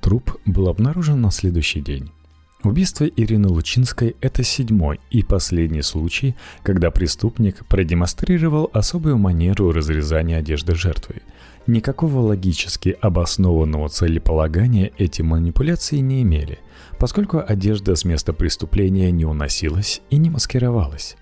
Труп 0.00 0.38
был 0.44 0.68
обнаружен 0.68 1.20
на 1.20 1.30
следующий 1.30 1.80
день. 1.80 2.10
Убийство 2.62 3.04
Ирины 3.04 3.48
Лучинской– 3.48 4.16
это 4.20 4.42
седьмой 4.42 5.00
и 5.10 5.22
последний 5.22 5.80
случай, 5.80 6.34
когда 6.62 6.90
преступник 6.90 7.64
продемонстрировал 7.66 8.70
особую 8.74 9.16
манеру 9.16 9.72
разрезания 9.72 10.38
одежды 10.38 10.74
жертвы. 10.74 11.22
Никакого 11.70 12.18
логически 12.18 12.96
обоснованного 13.00 13.88
целеполагания 13.88 14.90
эти 14.98 15.22
манипуляции 15.22 15.98
не 15.98 16.22
имели, 16.22 16.58
поскольку 16.98 17.40
одежда 17.46 17.94
с 17.94 18.04
места 18.04 18.32
преступления 18.32 19.12
не 19.12 19.24
уносилась 19.24 20.02
и 20.10 20.16
не 20.16 20.30
маскировалась. 20.30 21.16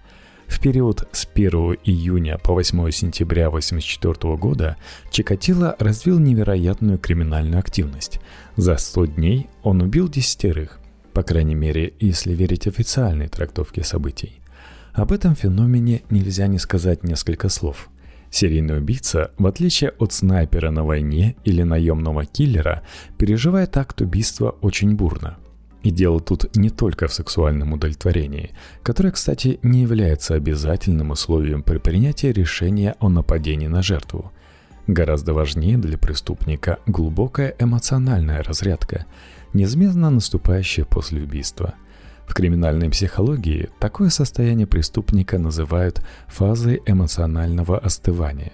В 0.47 0.59
период 0.59 1.07
с 1.13 1.29
1 1.31 1.51
июня 1.85 2.39
по 2.39 2.55
8 2.55 2.91
сентября 2.93 3.49
1984 3.49 4.37
года 4.39 4.79
Чикатило 5.11 5.77
развил 5.79 6.19
невероятную 6.19 6.97
криминальную 6.97 7.59
активность. 7.61 8.19
За 8.57 8.79
100 8.79 9.05
дней 9.05 9.51
он 9.63 9.83
убил 9.83 10.09
десятерых, 10.09 10.81
по 11.13 11.23
крайней 11.23 11.57
мере, 11.57 11.93
если 12.01 12.33
верить 12.33 12.67
официальной 12.67 13.29
трактовке 13.29 13.85
событий. 13.85 14.41
Об 14.95 15.13
этом 15.13 15.37
феномене 15.37 16.05
нельзя 16.09 16.47
не 16.47 16.59
сказать 16.59 17.05
несколько 17.05 17.51
слов. 17.51 17.91
Серийный 18.31 18.79
убийца, 18.79 19.33
в 19.39 19.47
отличие 19.47 19.91
от 19.99 20.13
снайпера 20.13 20.71
на 20.71 20.85
войне 20.85 21.37
или 21.45 21.63
наемного 21.63 22.25
киллера, 22.25 22.83
переживает 23.17 23.77
акт 23.77 24.01
убийства 24.01 24.57
очень 24.61 24.95
бурно– 24.95 25.39
и 25.83 25.91
дело 25.91 26.21
тут 26.21 26.57
не 26.57 26.71
только 26.71 27.07
в 27.07 27.15
сексуальном 27.15 27.73
удовлетворении, 27.73 28.51
которое, 28.83 29.13
кстати, 29.13 29.61
не 29.63 29.83
является 29.83 30.35
обязательным 30.35 31.13
условием 31.13 31.63
при 31.63 31.79
принятии 31.79 32.27
решения 32.27 32.97
о 32.99 33.09
нападении 33.09 33.69
на 33.69 33.81
жертву. 33.83 34.33
Гораздо 34.87 35.35
важнее 35.35 35.79
для 35.79 35.97
преступника 35.97 36.79
глубокая 36.87 37.55
эмоциональная 37.59 38.43
разрядка, 38.43 39.07
неизменно 39.53 40.11
наступающая 40.11 40.85
после 40.85 41.23
убийства. 41.23 41.75
В 42.29 42.35
криминальной 42.35 42.91
психологии 42.91 43.71
такое 43.81 44.11
состояние 44.11 44.67
преступника 44.69 45.39
называют 45.39 46.05
фазой 46.29 46.81
эмоционального 46.87 47.79
остывания. 47.79 48.53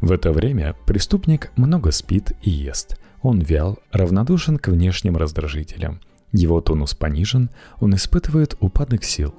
В 0.00 0.12
это 0.12 0.32
время 0.32 0.74
преступник 0.86 1.50
много 1.56 1.90
спит 1.90 2.32
и 2.42 2.50
ест. 2.50 2.98
Он 3.20 3.40
вял, 3.40 3.78
равнодушен 3.92 4.56
к 4.56 4.68
внешним 4.68 5.16
раздражителям– 5.16 6.00
его 6.34 6.60
тонус 6.60 6.94
понижен, 6.94 7.48
он 7.78 7.94
испытывает 7.94 8.56
упадок 8.58 9.04
сил. 9.04 9.32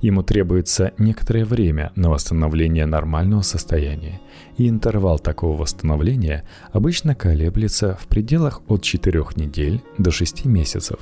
Ему 0.00 0.22
требуется 0.22 0.92
некоторое 0.96 1.44
время 1.44 1.90
на 1.96 2.10
восстановление 2.10 2.86
нормального 2.86 3.42
состояния, 3.42 4.20
и 4.56 4.68
интервал 4.68 5.18
такого 5.18 5.60
восстановления 5.60 6.44
обычно 6.72 7.16
колеблется 7.16 7.98
в 8.00 8.06
пределах 8.06 8.62
от 8.68 8.82
4 8.84 9.24
недель 9.34 9.82
до 9.98 10.12
6 10.12 10.44
месяцев. 10.44 11.00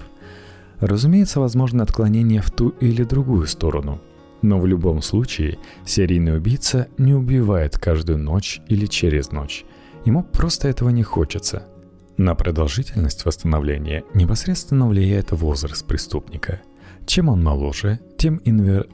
Разумеется, 0.80 1.40
возможно 1.40 1.82
отклонение 1.82 2.42
в 2.42 2.50
ту 2.50 2.70
или 2.80 3.02
другую 3.04 3.46
сторону, 3.46 4.00
но 4.42 4.58
в 4.58 4.66
любом 4.66 5.02
случае 5.02 5.58
серийный 5.84 6.36
убийца 6.36 6.88
не 6.98 7.14
убивает 7.14 7.78
каждую 7.78 8.18
ночь 8.18 8.60
или 8.68 8.86
через 8.86 9.32
ночь. 9.32 9.64
Ему 10.04 10.22
просто 10.22 10.68
этого 10.68 10.90
не 10.90 11.02
хочется– 11.02 11.66
на 12.18 12.34
продолжительность 12.34 13.26
восстановления 13.26 14.02
непосредственно 14.14 14.88
влияет 14.88 15.32
возраст 15.32 15.86
преступника. 15.86 16.62
Чем 17.04 17.28
он 17.28 17.44
моложе, 17.44 18.00
тем, 18.16 18.40
инвер... 18.44 18.88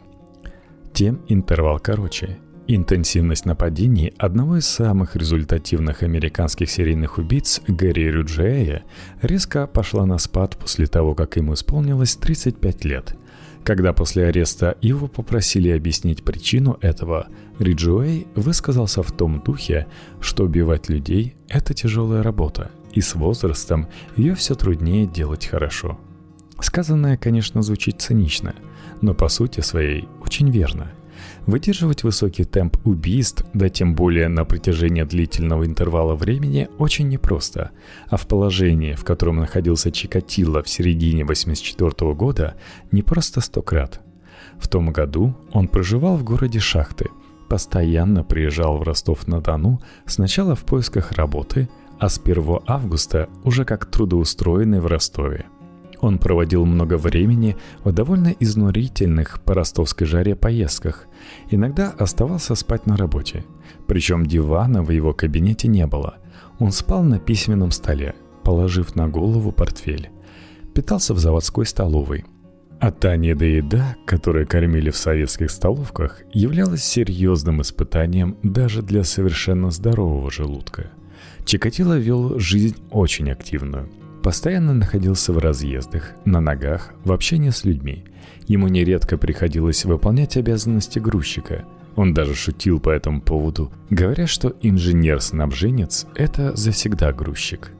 тем 0.92 1.24
интервал 1.28 1.78
короче. 1.78 2.38
Интенсивность 2.68 3.44
нападений 3.44 4.14
одного 4.18 4.58
из 4.58 4.66
самых 4.66 5.16
результативных 5.16 6.02
американских 6.02 6.70
серийных 6.70 7.18
убийц 7.18 7.60
Гэри 7.66 8.10
Рюджея 8.10 8.84
резко 9.20 9.66
пошла 9.66 10.06
на 10.06 10.18
спад 10.18 10.56
после 10.56 10.86
того, 10.86 11.14
как 11.14 11.36
ему 11.36 11.54
исполнилось 11.54 12.16
35 12.16 12.84
лет. 12.84 13.16
Когда 13.64 13.92
после 13.92 14.26
ареста 14.26 14.76
его 14.80 15.06
попросили 15.06 15.70
объяснить 15.70 16.24
причину 16.24 16.78
этого, 16.80 17.28
Риджуэй 17.58 18.26
высказался 18.34 19.02
в 19.02 19.12
том 19.12 19.40
духе, 19.40 19.86
что 20.20 20.44
убивать 20.44 20.88
людей– 20.88 21.36
это 21.48 21.74
тяжелая 21.74 22.22
работа– 22.22 22.70
и 22.92 23.00
с 23.00 23.14
возрастом 23.14 23.88
ее 24.16 24.34
все 24.34 24.54
труднее 24.54 25.06
делать 25.06 25.46
хорошо. 25.46 25.98
Сказанное, 26.60 27.16
конечно, 27.16 27.62
звучит 27.62 28.00
цинично, 28.00 28.54
но 29.00 29.14
по 29.14 29.28
сути 29.28 29.60
своей 29.60 30.08
очень 30.20 30.50
верно. 30.50 30.92
Выдерживать 31.46 32.04
высокий 32.04 32.44
темп 32.44 32.76
убийств, 32.84 33.44
да 33.54 33.68
тем 33.68 33.94
более 33.94 34.28
на 34.28 34.44
протяжении 34.44 35.02
длительного 35.02 35.66
интервала 35.66 36.14
времени, 36.14 36.68
очень 36.78 37.08
непросто, 37.08 37.70
а 38.08 38.16
в 38.16 38.26
положении, 38.26 38.94
в 38.94 39.04
котором 39.04 39.36
находился 39.36 39.90
Чикатило 39.90 40.62
в 40.62 40.68
середине 40.68 41.24
84 41.24 42.14
года, 42.14 42.54
не 42.90 43.02
просто 43.02 43.40
сто 43.40 43.62
крат. 43.62 44.00
В 44.58 44.68
том 44.68 44.92
году 44.92 45.34
он 45.52 45.68
проживал 45.68 46.16
в 46.16 46.24
городе 46.24 46.60
Шахты, 46.60 47.06
постоянно 47.48 48.22
приезжал 48.24 48.78
в 48.78 48.82
Ростов-на-Дону 48.82 49.80
сначала 50.06 50.54
в 50.54 50.64
поисках 50.64 51.12
работы– 51.12 51.68
а 52.02 52.08
с 52.08 52.18
1 52.18 52.58
августа 52.66 53.28
уже 53.44 53.64
как 53.64 53.86
трудоустроенный 53.86 54.80
в 54.80 54.86
Ростове. 54.86 55.46
Он 56.02 56.18
проводил 56.18 56.66
много 56.66 56.98
времени 56.98 57.56
в 57.84 57.92
довольно 57.92 58.34
изнурительных 58.38 59.40
по 59.42 59.54
ростовской 59.54 60.06
жаре 60.06 60.34
поездках. 60.34 61.06
Иногда 61.50 61.90
оставался 61.90 62.54
спать 62.54 62.86
на 62.86 62.96
работе. 62.96 63.44
Причем 63.86 64.26
дивана 64.26 64.82
в 64.82 64.90
его 64.90 65.14
кабинете 65.14 65.68
не 65.68 65.86
было. 65.86 66.16
Он 66.58 66.72
спал 66.72 67.02
на 67.04 67.18
письменном 67.18 67.70
столе, 67.70 68.14
положив 68.42 68.96
на 68.96 69.08
голову 69.08 69.52
портфель. 69.52 70.10
Питался 70.74 71.14
в 71.14 71.18
заводской 71.18 71.64
столовой. 71.64 72.24
А 72.80 72.90
та 72.90 73.16
недоеда, 73.16 73.96
которую 74.04 74.46
кормили 74.46 74.90
в 74.90 74.96
советских 74.96 75.50
столовках, 75.50 76.22
являлась 76.34 76.82
серьезным 76.82 77.62
испытанием 77.62 78.36
даже 78.42 78.82
для 78.82 79.04
совершенно 79.04 79.70
здорового 79.70 80.30
желудка– 80.30 80.90
Чикатило 81.44 81.98
вел 81.98 82.38
жизнь 82.38 82.76
очень 82.90 83.30
активную. 83.30 83.88
Постоянно 84.22 84.72
находился 84.72 85.32
в 85.32 85.38
разъездах, 85.38 86.12
на 86.24 86.40
ногах, 86.40 86.92
в 87.04 87.12
общении 87.12 87.50
с 87.50 87.64
людьми. 87.64 88.04
Ему 88.46 88.68
нередко 88.68 89.18
приходилось 89.18 89.84
выполнять 89.84 90.36
обязанности 90.36 91.00
грузчика. 91.00 91.64
Он 91.96 92.14
даже 92.14 92.34
шутил 92.34 92.78
по 92.78 92.90
этому 92.90 93.20
поводу, 93.20 93.72
говоря, 93.90 94.26
что 94.26 94.54
инженер-снабженец– 94.62 96.06
это 96.14 96.54
завсегда 96.56 97.12
грузчик. 97.12 97.72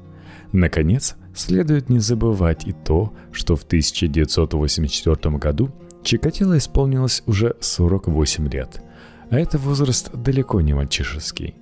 Наконец, 0.51 1.15
следует 1.35 1.89
не 1.89 2.01
забывать 2.01 2.67
и 2.67 2.73
то, 2.73 3.15
что 3.31 3.55
в 3.55 3.63
1984 3.63 5.37
году 5.39 5.71
Чикатило 6.03 6.59
исполнилось 6.59 7.23
уже 7.27 7.55
48 7.61 8.49
лет, 8.49 8.83
а 9.31 9.39
это 9.39 9.57
возраст 9.59 10.11
далеко 10.13 10.61
не 10.61 10.75
мальчишеский. 10.75 11.55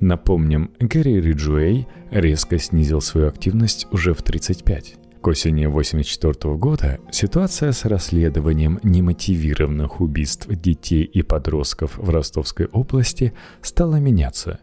Напомним, 0.00 0.70
Гэри 0.80 1.20
Риджуэй 1.20 1.86
резко 2.10 2.58
снизил 2.58 3.02
свою 3.02 3.28
активность 3.28 3.86
уже 3.92 4.14
в 4.14 4.22
35. 4.22 4.96
К 5.20 5.26
осени 5.26 5.66
1984 5.66 6.56
года 6.56 6.98
ситуация 7.12 7.72
с 7.72 7.84
расследованием 7.84 8.80
немотивированных 8.82 10.00
убийств 10.00 10.48
детей 10.48 11.02
и 11.02 11.20
подростков 11.20 11.98
в 11.98 12.08
Ростовской 12.08 12.66
области 12.66 13.34
стала 13.60 13.96
меняться. 13.96 14.60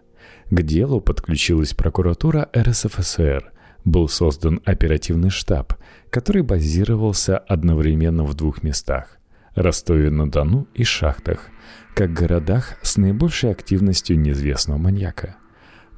К 0.50 0.64
делу 0.64 1.02
подключилась 1.02 1.76
прокуратура 1.76 2.50
РСФСР. 2.58 3.52
Был 3.86 4.10
создан 4.10 4.60
оперативный 4.66 5.30
штаб, 5.30 5.74
который 6.10 6.42
базировался 6.42 7.38
одновременно 7.38 8.24
в 8.24 8.34
двух 8.34 8.64
местах– 8.64 9.20
Ростове-на-Дону 9.56 10.68
и 10.74 10.84
Шахтах, 10.84 11.50
как 11.94 12.14
городах 12.14 12.78
с 12.82 12.98
наибольшей 12.98 13.52
активностью 13.52 14.20
неизвестного 14.20 14.78
маньяка. 14.78 15.38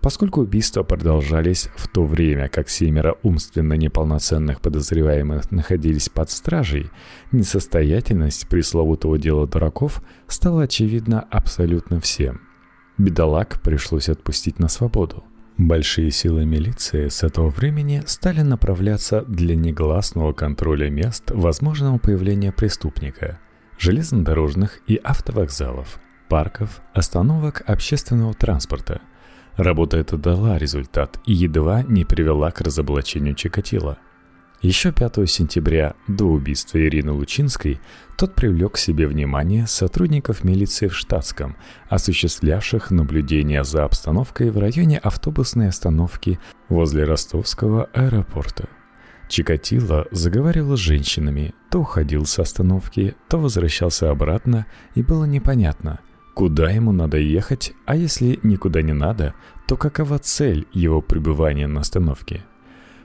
Поскольку 0.01 0.41
убийства 0.41 0.84
продолжались 0.84 1.70
в 1.76 1.89
то 1.89 2.05
время, 2.05 2.47
как 2.47 2.70
семеро 2.70 3.17
умственно 3.22 3.74
неполноценных 3.74 4.61
подозреваемых 4.61 5.51
находились 5.51 6.07
под 6.07 6.32
стражей, 6.32 6.89
несостоятельность 7.34 8.47
пресловутого 8.47 9.17
дела 9.17 9.45
дураков 9.45 10.01
стала 10.28 10.63
очевидна 10.63 11.26
абсолютно 11.30 11.99
всем. 11.99 12.41
Бедолаг 12.97 13.61
пришлось 13.61 14.07
отпустить 14.07 14.59
на 14.59 14.70
свободу. 14.70 15.26
Большие 15.57 16.11
силы 16.11 16.45
милиции 16.45 17.09
с 17.09 17.22
этого 17.22 17.49
времени 17.49 18.01
стали 18.05 18.41
направляться 18.41 19.24
для 19.28 19.55
негласного 19.55 20.32
контроля 20.32 20.89
мест 20.89 21.32
возможного 21.32 21.97
появления 21.97 22.53
преступника– 22.53 23.39
железнодорожных 23.80 24.82
и 24.88 24.97
автовокзалов, 24.97 25.99
парков, 26.27 26.82
остановок 26.93 27.63
общественного 27.65 28.34
транспорта. 28.34 29.01
Работа 29.55 29.97
эта 29.97 30.17
дала 30.17 30.57
результат 30.57 31.19
и 31.25 31.34
едва 31.34 31.84
не 31.84 32.05
привела 32.05 32.51
к 32.51 32.61
разоблачению 32.61 33.36
Чикатила. 33.36 33.97
Еще 34.61 34.91
5 34.91 35.30
сентября, 35.30 35.95
до 36.09 36.25
убийства 36.25 36.77
Ирины 36.80 37.13
Лучинской, 37.13 37.80
тот 38.17 38.36
привлек 38.36 38.73
к 38.73 38.77
себе 38.77 39.07
внимание 39.07 39.65
сотрудников 39.67 40.43
милиции 40.43 40.88
в 40.88 40.95
штатском, 40.97 41.55
осуществлявших 41.88 42.91
наблюдение 42.91 43.63
за 43.63 43.86
обстановкой 43.86 44.51
в 44.51 44.57
районе 44.57 44.97
автобусной 44.97 45.69
остановки 45.69 46.39
возле 46.67 47.05
ростовского 47.05 47.86
аэропорта. 47.93 48.67
Чикатило 49.30 50.07
заговаривал 50.11 50.75
с 50.75 50.82
женщинами, 50.82 51.53
то 51.71 51.80
уходил 51.80 52.25
с 52.25 52.38
остановки, 52.39 53.15
то 53.30 53.38
возвращался 53.39 54.09
обратно, 54.09 54.65
и 54.95 55.01
было 55.01 55.23
непонятно, 55.23 55.99
куда 56.34 56.69
ему 56.69 56.91
надо 56.91 57.17
ехать, 57.17 57.73
а 57.86 57.95
если 57.95 58.39
никуда 58.43 58.82
не 58.82 58.93
надо, 58.93 59.34
то 59.67 59.77
какова 59.77 60.19
цель 60.19 60.67
его 60.73 61.01
пребывания 61.01 61.67
на 61.67 61.80
остановке– 61.80 62.43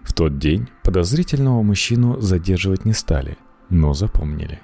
в 0.04 0.12
тот 0.12 0.38
день 0.38 0.68
подозрительного 0.82 1.62
мужчину 1.62 2.20
задерживать 2.20 2.84
не 2.84 2.92
стали, 2.92 3.38
но 3.70 3.94
запомнили. 3.94 4.60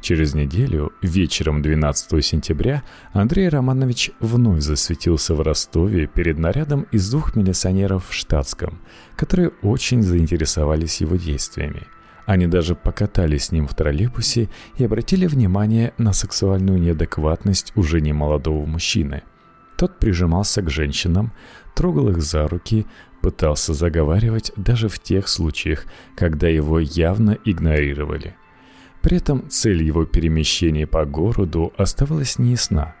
Через 0.00 0.34
неделю, 0.34 0.92
вечером 1.02 1.62
12 1.62 2.24
сентября, 2.24 2.82
Андрей 3.12 3.48
Романович 3.48 4.12
вновь 4.20 4.60
засветился 4.60 5.34
в 5.34 5.40
Ростове 5.40 6.06
перед 6.06 6.38
нарядом 6.38 6.86
из 6.92 7.10
двух 7.10 7.34
милиционеров 7.36 8.08
в 8.08 8.14
штатском, 8.14 8.78
которые 9.16 9.50
очень 9.62 10.02
заинтересовались 10.02 11.00
его 11.00 11.16
действиями. 11.16 11.82
Они 12.26 12.46
даже 12.46 12.74
покатались 12.74 13.46
с 13.46 13.52
ним 13.52 13.66
в 13.66 13.74
троллейбусе 13.74 14.50
и 14.76 14.84
обратили 14.84 15.26
внимание 15.26 15.94
на 15.96 16.12
сексуальную 16.12 16.78
неадекватность 16.78 17.72
уже 17.74 18.02
немолодого 18.02 18.66
мужчины. 18.66 19.22
Тот 19.78 19.98
прижимался 19.98 20.60
к 20.60 20.68
женщинам, 20.68 21.32
трогал 21.74 22.10
их 22.10 22.20
за 22.20 22.46
руки, 22.46 22.84
пытался 23.22 23.72
заговаривать 23.72 24.52
даже 24.56 24.88
в 24.88 24.98
тех 24.98 25.26
случаях, 25.28 25.86
когда 26.16 26.48
его 26.48 26.78
явно 26.78 27.38
игнорировали. 27.44 28.36
При 29.02 29.16
этом 29.18 29.48
цель 29.48 29.82
его 29.82 30.04
перемещения 30.04 30.86
по 30.86 31.04
городу 31.04 31.72
оставалась 31.76 32.38
неясна. 32.38 32.94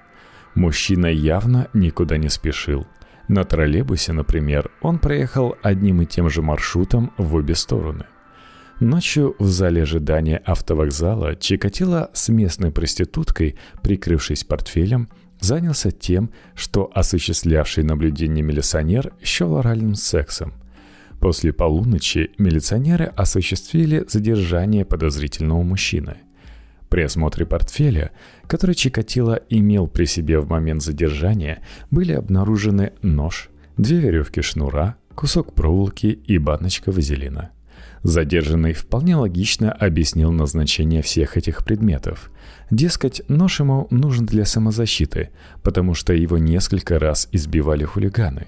Мужчина 0.54 1.06
явно 1.06 1.68
никуда 1.74 2.16
не 2.16 2.28
спешил. 2.28 2.86
На 3.28 3.44
троллейбусе, 3.44 4.12
например, 4.12 4.70
он 4.80 4.98
проехал 4.98 5.56
одним 5.62 6.02
и 6.02 6.06
тем 6.06 6.30
же 6.30 6.40
маршрутом 6.40 7.12
в 7.18 7.34
обе 7.34 7.54
стороны. 7.54 8.06
Ночью 8.80 9.34
в 9.38 9.46
зале 9.46 9.82
ожидания 9.82 10.40
автовокзала 10.44 11.34
Чикатило 11.34 12.10
с 12.14 12.28
местной 12.28 12.70
проституткой, 12.70 13.56
прикрывшись 13.82 14.44
портфелем, 14.44 15.08
занялся 15.40 15.90
тем, 15.90 16.30
что 16.54 16.90
осуществлявший 16.94 17.82
наблюдение 17.82 18.42
милиционер 18.42 19.12
счел 19.22 19.56
оральным 19.56 19.94
сексом. 19.94 20.54
После 21.20 21.52
полуночи 21.52 22.30
милиционеры 22.38 23.06
осуществили 23.06 24.04
задержание 24.08 24.84
подозрительного 24.84 25.62
мужчины. 25.62 26.18
При 26.88 27.02
осмотре 27.02 27.44
портфеля, 27.44 28.12
который 28.46 28.74
Чикатило 28.74 29.40
имел 29.50 29.88
при 29.88 30.06
себе 30.06 30.38
в 30.38 30.48
момент 30.48 30.82
задержания, 30.82 31.62
были 31.90 32.12
обнаружены 32.12 32.92
нож, 33.02 33.50
две 33.76 33.98
веревки 33.98 34.40
шнура, 34.40 34.96
кусок 35.14 35.54
проволоки 35.54 36.06
и 36.06 36.38
баночка 36.38 36.92
вазелина– 36.92 37.50
Задержанный 38.02 38.74
вполне 38.74 39.16
логично 39.16 39.72
объяснил 39.72 40.30
назначение 40.30 41.02
всех 41.02 41.36
этих 41.36 41.64
предметов. 41.64 42.30
Дескать, 42.70 43.22
нож 43.28 43.60
ему 43.60 43.88
нужен 43.90 44.24
для 44.26 44.44
самозащиты, 44.44 45.30
потому 45.62 45.94
что 45.94 46.12
его 46.12 46.38
несколько 46.38 46.98
раз 46.98 47.28
избивали 47.32 47.84
хулиганы. 47.84 48.46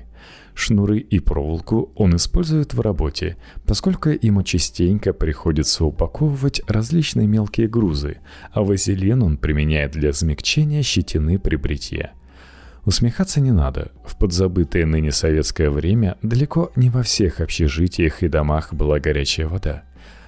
Шнуры 0.61 0.99
и 0.99 1.21
проволоку 1.21 1.91
он 1.95 2.17
использует 2.17 2.75
в 2.75 2.81
работе, 2.81 3.39
поскольку 3.67 4.11
ему 4.11 4.43
частенько 4.43 5.15
приходится 5.15 5.87
упаковывать 5.87 6.61
различные 6.67 7.27
мелкие 7.27 7.67
грузы, 7.67 8.19
а 8.53 8.63
вазелин 8.63 9.23
он 9.23 9.39
применяет 9.39 9.93
для 9.93 10.13
смягчения 10.13 10.83
щетины 10.83 11.39
при 11.39 11.57
бритье– 11.57 12.13
Усмехаться 12.87 13.43
не 13.43 13.53
надо. 13.53 13.93
В 14.07 14.17
подзабытое 14.17 14.87
ныне 14.87 15.13
советское 15.13 15.69
время 15.69 16.17
далеко 16.23 16.73
не 16.77 16.89
во 16.89 17.03
всех 17.03 17.41
общежитиях 17.41 18.23
и 18.23 18.29
домах 18.29 18.73
была 18.73 18.99
горячая 18.99 19.49
вода. 19.49 19.83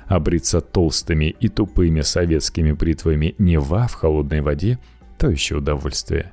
А 0.07 0.20
бриться 0.20 0.61
толстыми 0.61 1.35
и 1.41 1.49
тупыми 1.49 2.03
советскими 2.03 2.72
бритвами 2.72 3.35
Нева 3.39 3.89
в 3.89 3.95
холодной 3.95 4.43
воде– 4.43 4.78
то 5.18 5.30
еще 5.30 5.57
удовольствие. 5.57 6.30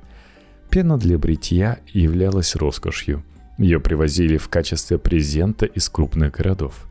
Пена 0.68 0.98
для 0.98 1.16
бритья 1.16 1.78
являлась 1.88 2.54
роскошью. 2.54 3.24
Ее 3.60 3.78
привозили 3.78 4.38
в 4.38 4.48
качестве 4.48 4.98
презента 4.98 5.66
из 5.66 5.88
крупных 5.88 6.32
городов. 6.32 6.88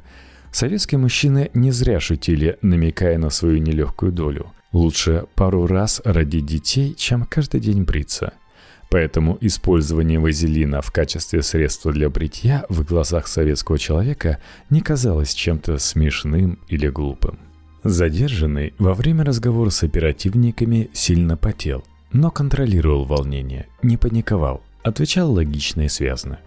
Советские 0.51 0.99
мужчины 0.99 1.49
не 1.53 1.71
зря 1.71 1.99
шутили, 1.99 2.57
намекая 2.61 3.17
на 3.17 3.29
свою 3.29 3.57
нелегкую 3.57 4.13
долю. 4.13 4.53
Лучше 4.71 5.25
пару 5.35 5.67
раз 5.67 6.01
родить 6.05 6.45
детей, 6.45 6.93
чем 6.95 7.25
каждый 7.25 7.59
день 7.59 7.83
бриться– 7.83 8.33
Поэтому 8.89 9.37
использование 9.39 10.19
вазелина 10.19 10.81
в 10.81 10.91
качестве 10.91 11.43
средства 11.43 11.91
для 11.91 12.09
бритья 12.09 12.65
в 12.69 12.83
глазах 12.83 13.27
советского 13.27 13.77
человека 13.77 14.39
не 14.71 14.81
казалось 14.81 15.33
чем-то 15.33 15.77
смешным 15.77 16.57
или 16.67 16.87
глупым. 16.87 17.37
Задержанный 17.83 18.73
во 18.79 18.95
время 18.95 19.23
разговора 19.23 19.69
с 19.69 19.83
оперативниками 19.83 20.89
сильно 20.91 21.37
потел, 21.37 21.83
но 22.11 22.31
контролировал 22.31 23.05
волнение, 23.05 23.67
не 23.83 23.95
паниковал, 23.95 24.63
отвечал 24.83 25.31
логично 25.31 25.81
и 25.81 25.87
связно. 25.87 26.39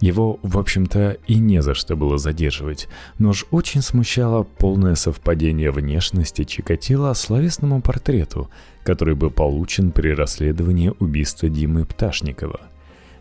Его, 0.00 0.40
в 0.42 0.58
общем-то, 0.58 1.18
и 1.26 1.38
не 1.38 1.60
за 1.60 1.74
что 1.74 1.94
было 1.94 2.16
задерживать, 2.16 2.88
но 3.18 3.34
ж 3.34 3.44
очень 3.50 3.82
смущало 3.82 4.44
полное 4.44 4.94
совпадение 4.94 5.70
внешности 5.70 6.44
Чикатило 6.44 7.12
словесному 7.12 7.82
портрету, 7.82 8.50
который 8.82 9.14
был 9.14 9.30
получен 9.30 9.92
при 9.92 10.14
расследовании 10.14 10.92
убийства 10.98 11.50
Димы 11.50 11.84
Пташникова. 11.84 12.60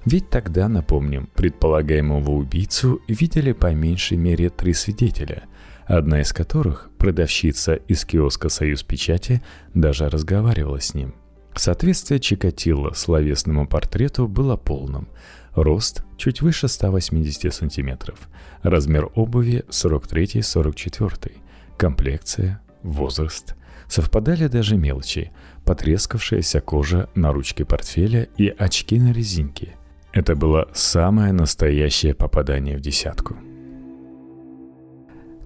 Ведь 0.06 0.30
тогда, 0.30 0.70
напомним, 0.70 1.28
предполагаемого 1.36 2.32
убийцу 2.32 3.02
видели 3.10 3.52
по 3.52 3.74
меньшей 3.74 4.16
мере 4.16 4.50
три 4.50 4.74
свидетеля, 4.74 5.44
одна 5.86 6.22
из 6.22 6.32
которых, 6.32 6.90
продавщица 6.98 7.74
из 7.74 8.06
киоска 8.06 8.48
«Союз 8.48 8.84
печати», 8.84 9.42
даже 9.74 10.10
разговаривала 10.10 10.80
с 10.80 10.94
ним. 10.94 11.14
Соответствие 11.56 12.22
Чикатило 12.22 12.94
словесному 12.94 13.68
портрету 13.68 14.30
было 14.30 14.56
полным– 14.56 15.10
Рост 15.56 16.04
чуть 16.18 16.42
выше 16.42 16.68
180 16.68 17.54
сантиметров. 17.54 18.30
Размер 18.64 19.10
обуви 19.16 19.64
43-44. 19.70 21.32
Комплекция, 21.78 22.62
возраст. 22.84 23.56
Совпадали 23.88 24.48
даже 24.48 24.78
мелочи. 24.78 25.32
Потрескавшаяся 25.66 26.62
кожа 26.62 27.10
на 27.16 27.32
ручке 27.32 27.66
портфеля 27.66 28.28
и 28.38 28.48
очки 28.48 29.00
на 29.00 29.12
резинке. 29.12 29.76
Это 30.12 30.36
было 30.36 30.70
самое 30.74 31.34
настоящее 31.34 32.14
попадание 32.14 32.78
в 32.78 32.82
десятку. 32.82 33.38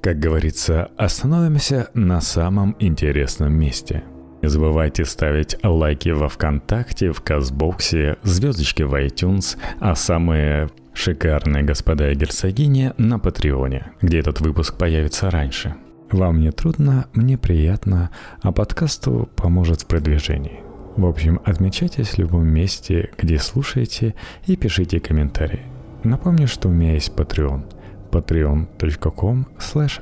Как 0.01 0.20
говорится, 0.20 0.91
остановимся 0.97 1.89
на 1.93 2.22
самом 2.22 2.76
интересном 2.80 3.54
месте– 3.54 4.04
не 4.44 4.50
забывайте 4.50 5.06
ставить 5.06 5.56
лайки 5.64 6.10
во 6.10 6.28
Вконтакте, 6.28 7.14
в 7.14 7.22
Казбоксе, 7.22 8.18
звездочки 8.24 8.84
в 8.84 8.94
iTunes, 8.94 9.58
а 9.80 9.96
самые 9.96 10.70
шикарные 10.94 11.64
господа 11.64 12.12
и 12.12 12.16
герцогини 12.16 12.91
на 12.98 13.20
Патреоне, 13.20 13.94
где 14.02 14.20
этот 14.20 14.41
выпуск 14.41 14.78
появится 14.78 15.32
раньше. 15.32 15.76
Вам 16.12 16.41
не 16.41 16.52
трудно, 16.52 17.06
мне 17.14 17.38
приятно, 17.38 18.12
а 18.41 18.52
подкасту 18.52 19.30
поможет 19.36 19.82
в 19.82 19.88
продвижении. 19.88 20.60
В 20.98 21.06
общем, 21.06 21.39
отмечайтесь 21.46 22.10
в 22.10 22.18
любом 22.18 22.46
месте, 22.46 23.12
где 23.18 23.39
слушаете, 23.39 24.14
и 24.46 24.58
пишите 24.58 25.00
комментарии. 25.00 25.62
Напомню, 26.04 26.48
что 26.48 26.68
у 26.68 26.72
меня 26.72 26.94
есть 26.94 27.14
Patreon. 27.16 27.64
patreon.com 28.12 29.48
slash 29.58 30.02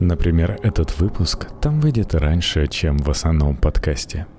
Например, 0.00 0.58
этот 0.62 0.98
выпуск 0.98 1.48
там 1.60 1.80
выйдет 1.80 2.14
раньше, 2.14 2.66
чем 2.68 2.98
в 2.98 3.10
основном 3.10 3.56
подкасте– 3.56 4.26